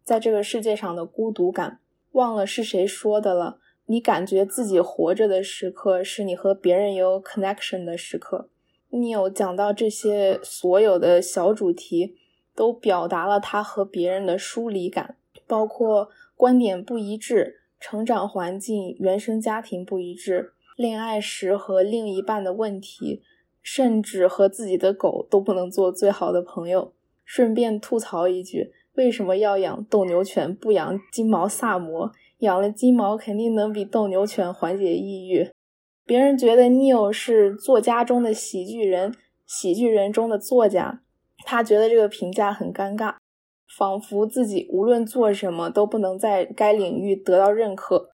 [0.05, 1.81] 在这个世界上的孤独感。
[2.13, 3.59] 忘了是谁说的了。
[3.89, 8.49] 你感觉自己活着的时刻，是你和别人有 connection 的时刻。
[8.91, 12.17] 你有讲到这些所有的小主题，
[12.57, 23.23] 都表达了他和别人的疏离感，包括观点不一致、成长环境、原生家庭不一致、恋爱时和另一半的问题，
[23.63, 26.95] 甚至和自己的狗都不能做最好的朋友。
[27.25, 32.13] 顺便吐槽一句，为什么要养斗牛犬，不养金毛萨摩？
[32.39, 35.51] 养了金毛，肯定能比斗牛犬缓解抑郁。
[36.05, 39.13] 别人觉得 Neil 是作家中的喜剧人，
[39.45, 41.03] 喜剧人中的作家，
[41.47, 43.15] 他觉得这个评价很尴尬，
[43.79, 48.11] 仿佛自己无论做什么都不能在该领域得到认可。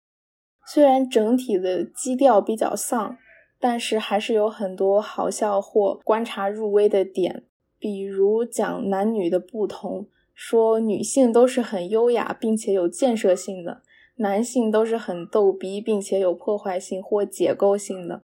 [0.67, 3.17] 虽然整体的基调比较丧，
[3.59, 7.45] 但是还是有很多好笑或观察入微的点，
[7.79, 13.81] 比如讲男女的不同，说女性都是很优雅并且有建设性的。
[14.17, 18.21] 男性都是很逗逼，并且有破坏性或解构性的。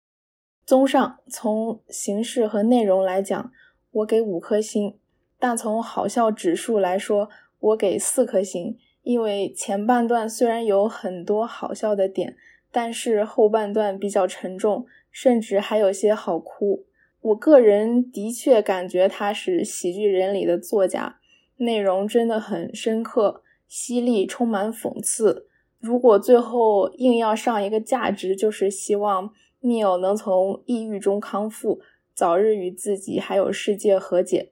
[0.66, 3.50] 综上，从形式和内容来讲，
[3.90, 4.94] 我给五颗星；
[5.38, 7.28] 但从好笑指数来说，
[7.60, 8.76] 我给四颗星。
[9.02, 12.36] 因为前半段虽然有很多好笑的点，
[12.70, 16.84] 但是后半段比较沉重，甚至还有些好哭。
[17.22, 21.18] 我个人的确感觉他是喜剧人里的作家，
[21.56, 25.46] 内容真的很深刻、犀利，充满讽刺。
[25.80, 29.32] 如果最后硬要上一个价值，就是希望
[29.62, 31.80] Neil 能从抑郁中康复，
[32.18, 34.50] 早日与自己还有世界和解。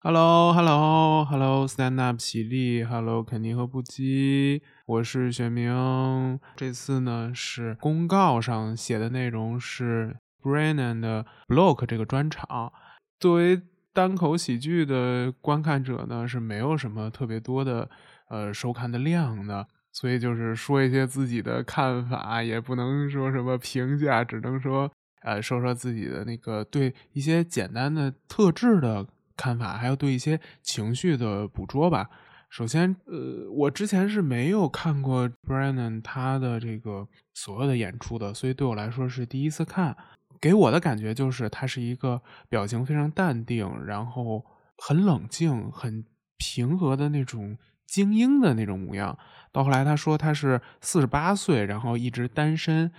[0.00, 6.40] Hello，Hello，Hello，Stand Up 起立，Hello，肯尼和布基，我是雪明。
[6.56, 12.72] 这次呢是公告上写的内容是 Brennan 的 Block 这个专场，
[13.20, 13.62] 作为。
[13.94, 17.88] 单口喜剧的观看者呢是没有什么特别多的
[18.28, 24.90] 呃收看的量的，所以就是说一些自己的看法，也不能说什么评价，只能说
[25.22, 32.10] 呃说说自己的那个对一些简单的特质的看法，还有对一些情绪的捕捉吧。
[32.50, 39.96] 首先，呃，我之前是没有看过 Brennan 他的这个所有的演出的，所以对我来说是第一次看。
[40.40, 44.44] 给我的感觉就是他是一个表情非常淡定，然后
[44.76, 46.04] 很冷静、很
[46.36, 47.56] 平和的那种
[47.86, 49.16] 精英的那种模样。
[49.52, 52.90] 到后来他说他是四十八岁，然后一直单身，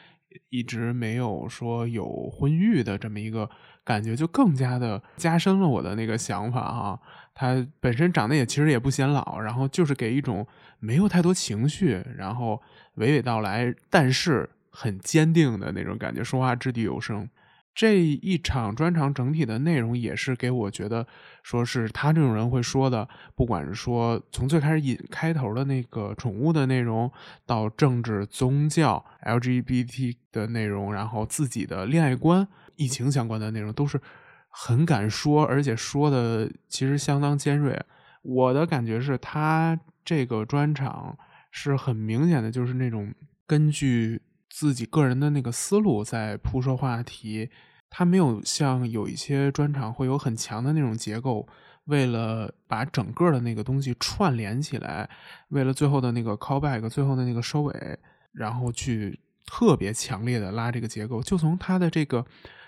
[0.49, 3.49] 一直没有说有婚育的这么一个
[3.83, 6.99] 感觉，就更加的加深了我的那个想法哈。
[7.33, 10.47] 他本身长得也其实也不显老，然后就是给一种
[10.79, 12.61] 没有太多情绪，然后
[12.97, 14.49] 娓娓道来，但是。
[14.77, 17.29] 很坚定的那种感觉，说话掷地有声。
[17.75, 21.05] 这一场专场整体的内容也是给我觉得，
[21.43, 23.05] 说是他这种人会说的，
[23.35, 27.11] 不管是说从最开始引开头的那个宠物的内容，
[27.45, 32.47] 到政治、宗教、LGBT 的内容，然后自己的恋爱观、
[32.77, 33.99] 疫情相关的内容，都是
[34.47, 37.77] 很敢说，而且说的其实相当尖锐。
[38.21, 41.17] 我的感觉是他这个专场
[41.51, 43.13] 是很明显的，就是那种
[43.45, 44.21] 根据。
[44.57, 47.49] 自己个人的那个思路在铺设话题，
[47.89, 51.45] 他没有像有一些专场会有很强的那种结构，
[51.87, 55.09] 为了把整个的那个东西串联起来，
[55.49, 57.99] 为了最后的那个 callback，最后的那个收尾，
[58.31, 62.25] 然后去特别强烈的拉这个结构，就从他的这个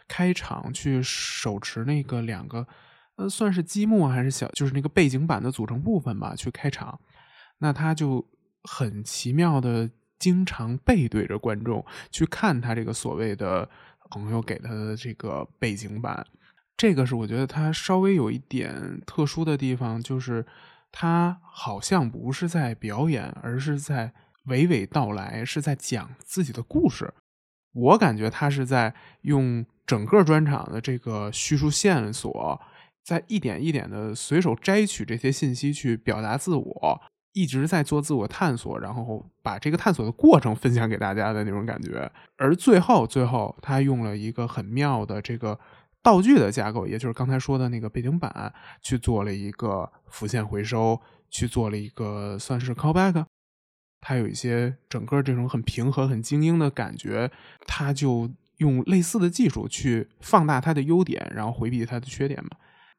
[0.09, 2.67] 开场去手持那个两个，
[3.15, 6.99] 呃，算是积木还是小，就是那个背景板的组成部分吧，去开场。
[7.59, 8.27] 那他就
[8.63, 9.89] 很奇妙的
[10.19, 13.69] 经常背对着观众去看他这个所谓的
[14.09, 16.25] 朋友给他的这个背景板。
[16.75, 20.45] 这个是我觉得他稍微有一点特殊的地方，就是
[20.91, 24.13] 他好像不是在表演，而是在
[24.45, 27.13] 娓娓道来，是在讲自己的故事。
[27.73, 32.61] 我感觉他是在用整个专场的这个叙述线索，
[33.03, 37.01] 在一点一点的随手摘取这些信息去表达自我，
[37.37, 42.11] 一直在做自我探索，然后把这个探索的过程分享给大家的那种感觉。
[42.37, 45.59] 而最后，最后他用了一个很妙的这个。
[46.03, 53.25] 道具的架构，也就是刚才说的那个背景板，去做了一个浮现回收，去做了一个算是 callback。
[53.99, 57.29] 它有一些整个这种很平和、很精英的感觉，
[57.65, 62.51] 它就用类似的技术去放大它的优点，然后回避它的缺点嘛。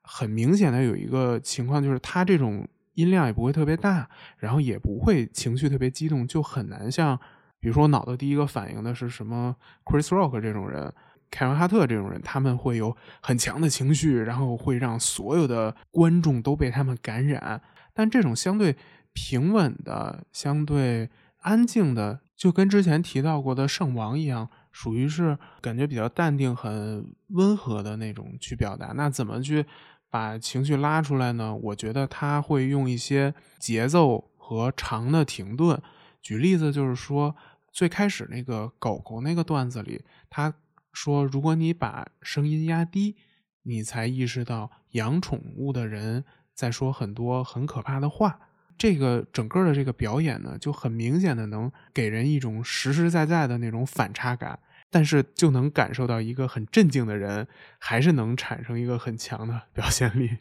[0.03, 2.69] 很明显的有一个情况就是，它这种
[2.99, 7.17] 音量也不会特别大，然后也不会情绪特别激动，就很难像，
[7.61, 10.93] 比如说我脑子第一个反应的是什么 Chris Rock 这种人。
[11.31, 17.61] 凯文哈特这种人，他们会有很强的情绪，然后会让所有的观众都被他们感染。
[17.93, 18.75] 但这种相对
[19.13, 21.11] 平稳的、相对
[21.43, 28.93] 安静的，就跟之前提到过的圣王一样，属于是感觉比较淡定、很温和的那种去表达。
[28.95, 29.67] 那怎么去
[30.11, 31.55] 把情绪拉出来呢？
[31.55, 35.81] 我觉得他会用一些节奏和长的停顿。
[36.21, 37.37] 举例子就是说，
[37.73, 40.55] 最开始那个狗狗那个段子里，他。
[40.91, 43.15] 说，如果你把声音压低，
[43.63, 48.41] 你才意识到养宠物的人在说很多很可怕的话。
[48.77, 54.59] 这个整个的这个表演呢，就很明显的能给人一种实实在在的那种反差感，
[54.91, 57.47] 但是就能感受到一个很镇静的人，
[57.79, 60.39] 还是能产生一个很强的表现力。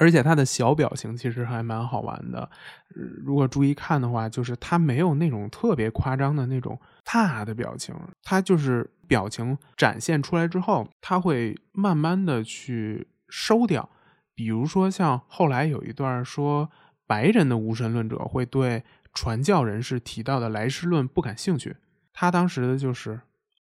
[0.00, 2.48] 而且他的小表情其实还蛮好玩的，
[2.94, 13.90] 如果注意看的话，就是他没有那种特别夸张的那种大的表情，他就是表情展现出来之后，他会慢慢的去收掉。
[14.36, 16.70] 比如说像后来有一段说
[17.04, 21.76] 白人的无神论者会对传教人士提到的来世论不感兴趣，
[22.12, 23.20] 他当时的就是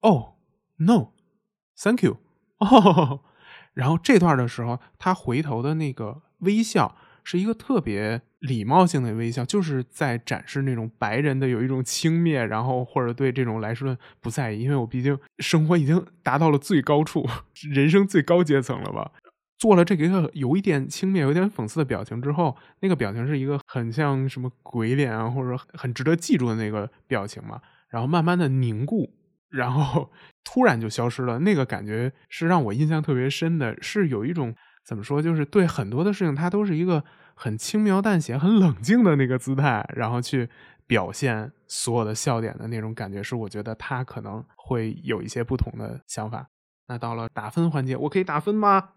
[0.03, 0.35] 哦
[0.79, 2.19] ，no，thank you，
[2.59, 3.21] 哦。
[3.75, 14.63] 然后这段的时候，他回头的那个微笑是一个特别礼貌性的微笑，就是在展示那种白人的有一种轻蔑，然后或者对这种来说不在意。
[14.63, 17.29] 因为我毕竟生活已经达到了最高处，
[17.71, 19.13] 人生最高阶层了吧。
[19.59, 27.61] 做了这个有一点轻蔑、有点讽刺的表情之后，那个表情是一个很像什么鬼脸啊，或者很值得记住的那个表情嘛。
[27.91, 29.13] 然后慢慢的凝固。
[29.57, 30.11] 然后
[30.45, 34.55] 突然就消失了，那个感觉是让我印象特别深的，是有一种
[34.85, 37.03] 怎么说，就是对很多的事情，他都是一个
[37.35, 40.49] 很轻描淡写、很冷静的那个姿态，然后去
[40.87, 46.49] 表现所有的笑点的那种感觉，是我觉得他可能会有一些不同的想法。
[46.89, 48.91] 那到了打分环节，我可以打分吗？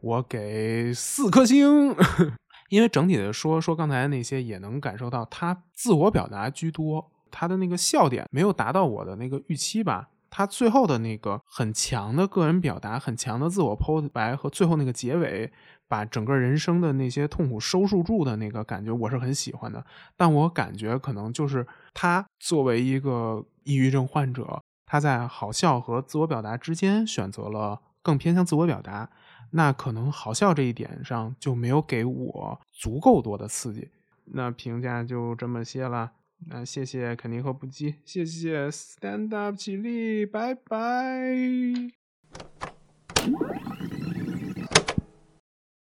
[0.00, 1.94] 我给四颗星，
[2.68, 7.10] 因为整体的说说刚才那些，也能感受到他自我表达居多。
[7.30, 10.08] 他的那个笑点没有达到我的那个预期吧？
[10.30, 15.50] 他最后的那个很强的个人表达、很强的自我剖白和最后那个结尾，
[15.88, 19.82] 把整个人生的那些痛苦收束住的那个感觉，我是很喜欢的。
[20.18, 29.08] 但我感觉可能就是他作为一个抑郁症患者，他在好笑和自我表达之间选择了更偏向自我表达，
[29.52, 33.88] 那可能好笑这一点上就没有给我足够多的刺激。
[34.26, 36.12] 那评价就这么些了。
[36.46, 41.34] 那谢谢肯尼和布基，谢谢 Stand Up 起立，拜拜。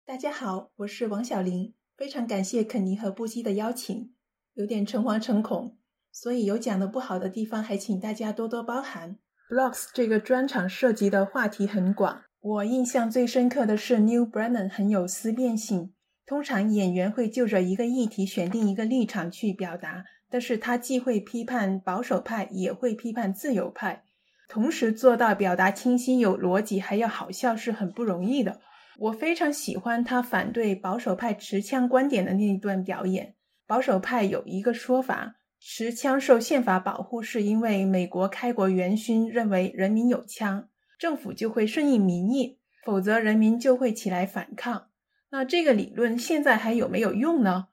[0.05, 4.13] 大家好，我是王小玲，非常感谢肯尼和布基的邀请，
[4.55, 5.77] 有点诚惶诚恐，
[6.11, 9.19] 所以有讲的不好的地方，还请大家多多包涵。
[9.49, 15.93] Blocks 这个专场涉及的话题很广，我印象最深刻的是 New Brennan 很有思辨性，
[16.25, 20.05] 通常演员会就着一个议题选定一个立场去表达。
[20.37, 24.05] 但是他既会批判保守派，也会批判自由派，
[24.51, 28.61] 同时做到表达清晰、有逻辑，还要好笑，是很不容易的。
[28.99, 33.34] 我非常喜欢他反对保守派持枪观点的那一段表演。
[33.66, 40.68] 保守派有一个说法，持枪受宪法保护，是因为美国开国元勋认为人民有枪，
[40.99, 44.89] 政府就会顺应民意，否则人民就会起来反抗。
[45.30, 47.68] 那这个理论现在还有没有用呢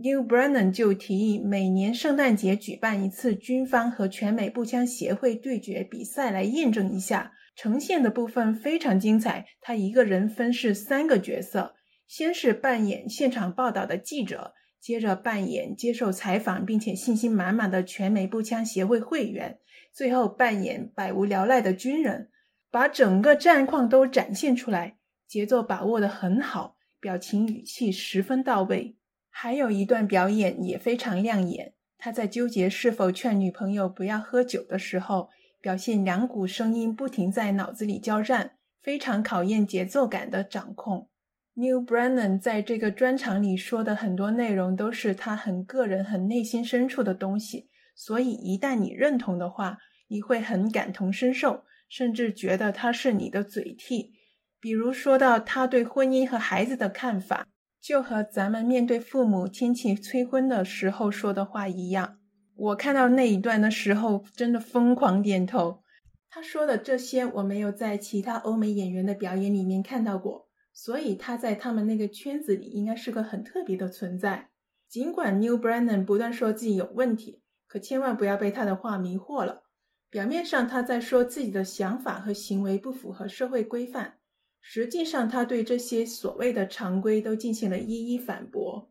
[0.00, 7.32] ？New Brennan 就提议每年圣诞节举办一次军方和全美步枪协会对决比赛来验证一下。
[7.56, 11.74] 呈现的部分非常精彩，他一个人分饰三个角色：
[12.06, 19.58] 先是扮演现场报道的记者，接着扮演接受采访并且信心满满的全美步枪协会会员，
[19.92, 22.28] 最后扮演百无聊赖的军人，
[22.70, 24.96] 把整个战况都展现出来，
[25.26, 28.97] 节奏把握得很好，表情语气十分到位。
[29.40, 35.28] 还有一段表演也非常亮眼，他在纠结是否劝女朋友不要喝酒的时候，
[35.60, 41.08] 表现两股声音不停在脑子里交战，非常考验节奏感的掌控。
[41.54, 49.78] New Brennan 在这个专场里说的很多内容都是他很个人、很内心深处的东西，所以一旦你认同的话，
[50.08, 54.14] 你会很感同身受，甚至觉得他是你的嘴替。
[54.58, 57.46] 比如说到他对婚姻和孩子的看法。
[57.80, 62.18] 就和咱们面对父母亲戚催婚的时候说的话一样，
[62.56, 65.82] 我看到那一段的时候，真的疯狂点头。
[66.28, 74.50] 他说的这些，我没有在其他欧美演员的表演里面看到过，所以他在他们那个圈子里应该是个很特别的存在。
[74.88, 79.62] 尽管 New Brennan 不断说自己有问题，可千万不要被他的话迷惑了。
[80.10, 84.17] 表面上他在说自己的想法和行为不符合社会规范。
[84.60, 88.90] 实际上，他对这些所谓的常规都进行了一一反驳。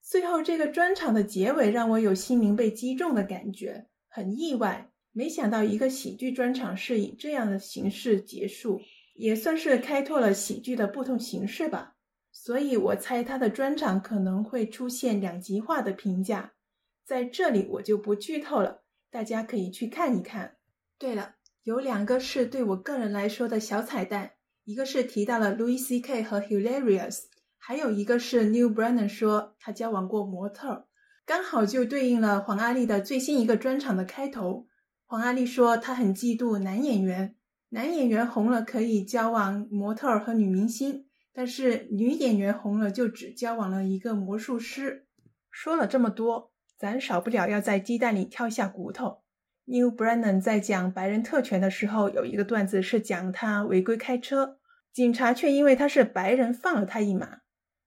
[0.00, 4.90] 最后，这个专场的结尾让我有心灵被击中的感觉，很意外。
[5.12, 8.80] 没想到一个喜剧专场是以这样的形式结束，
[9.14, 11.96] 也算是开拓了喜剧的不同形式吧。
[12.30, 16.54] 所以我猜他的专场可能会出现两极化的评价，
[17.04, 20.56] 在这里我就不剧透了，大家可以去看一看。
[20.98, 24.32] 对了，有两个是对我个人来说的小彩蛋。
[24.68, 26.22] 一个是提到了 Louis C.K.
[26.22, 27.20] 和 Hilarious，
[27.56, 30.86] 还有一个是 New Brennan 说他交往过模特，
[31.24, 34.66] 刚好就对应了黄阿丽的最新一个专场的开头。
[35.06, 37.34] 黄阿丽说她很嫉妒男演员，
[37.70, 45.06] 男演员红了可以交往模特和女明星，但是女演员红了就只交往了一个魔术师。
[45.50, 49.22] 说了这么多，咱少不了要在鸡蛋里挑下骨头。
[49.70, 54.58] New Brennan 在讲白人特权的时候，有一个段子是讲他违规开车，
[54.94, 57.40] 警察却因为他是白人放了他一马。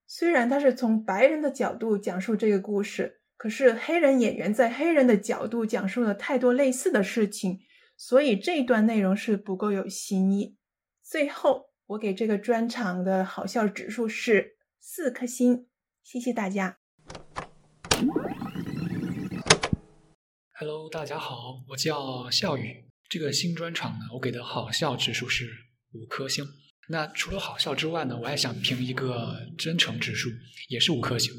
[0.05, 7.61] 虽然他是从白人的角度讲述这个故事，可是黑人演员在黑人的角度讲述了太多类似的事情，
[7.97, 10.57] 所以这一段内容是不够有新意。
[11.01, 15.65] 最后，我给这个专场的好笑指数是四颗星，
[16.03, 16.80] 谢谢大家。
[20.62, 22.86] Hello，大家好，我叫笑宇。
[23.09, 25.49] 这个新专场呢，我给的好笑指数是
[25.93, 26.45] 五颗星。
[26.89, 30.30] 那除了好笑之外呢，我还想评一个真诚指数，
[30.70, 31.34] 也是五颗星。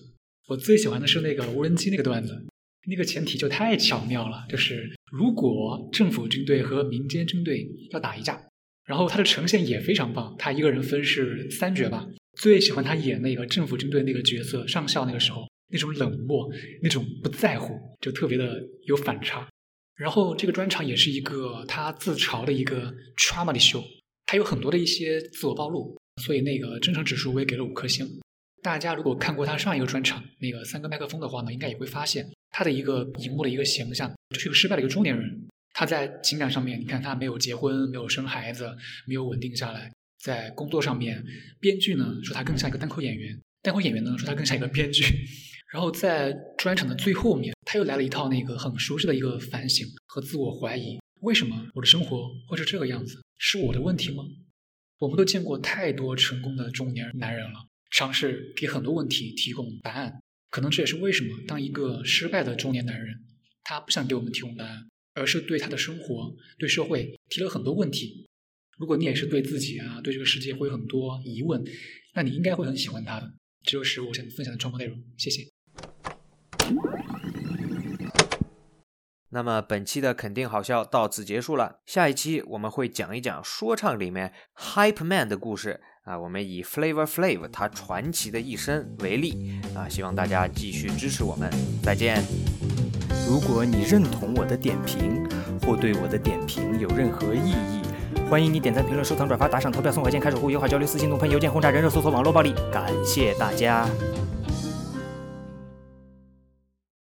[0.48, 2.44] 我最喜欢的是那个无人机那个段子，
[2.88, 8.44] 那个前提就太巧妙了，就是如果政府军队和民间军队要打一架，
[8.84, 12.08] 然后他的呈现也非常棒，他一个人分饰三角吧。
[12.40, 15.46] 最喜欢他演那个政府军队那个角色上校那个时候。
[15.72, 16.48] 那种冷漠，
[16.82, 19.48] 那种不在乎，就特别的有反差。
[19.96, 23.82] 然后这个专场也是一个他自嘲的一个 trauma 的秀，
[24.26, 28.08] 他有很多的一些自我暴露，所以那个真诚指数我也给了五颗星。
[28.62, 35.48] 大家如果看过他上一个专场那个三个麦克风的话呢，应该也会发现他的一个荧幕的一个形象，就是一个失败的一个中年人。
[35.74, 38.70] 他在情感上面，你看他没有结婚，没有生孩子，
[39.06, 39.90] 没有稳定下来。
[40.20, 41.24] 在工作上面，
[41.58, 45.04] 编剧呢说他更像一个单口演员，单口演员呢说他更像一个编剧。
[45.72, 53.22] 然后在专场的最后面，他又来了一套那个很熟悉的一个反省和自我怀疑：为什么我的生活会是这个样子？
[53.38, 54.22] 是我的问题吗？
[54.98, 60.20] 我们都见过太多成功的中年男人了，尝试给很多问题提供答案。
[60.50, 63.24] 可能这也是为什么，当一个失败的中年男人，
[63.64, 68.26] 他不想给我们提供答案，而是对他的生活、对社会提了很多问题。
[68.76, 71.64] 如果你也是对自己啊、对这个世界会有很多疑问，
[72.14, 73.32] 那你应该会很喜欢他的。
[73.64, 75.02] 这就是我想分享的全部内容。
[75.16, 75.48] 谢谢。
[79.34, 81.76] 那么本期的肯定好笑到此结束了。
[81.86, 91.50] 下一期我们会讲一讲说唱里面 Hype Man 的故事啊，我们以 Flavor Flav 他传奇的一生为例啊，希望大家继续支持我们。
[91.82, 92.22] 再见。
[93.26, 95.26] 如果你认同我的点评，
[95.62, 97.80] 或对我的点评有任何异议，
[98.28, 103.88] 欢迎你点赞、评论、收藏、转发、打赏、投票、送火箭、开守护、友好交流、私信怒喷、邮件轰炸、人肉搜索、网络暴力，感谢大家。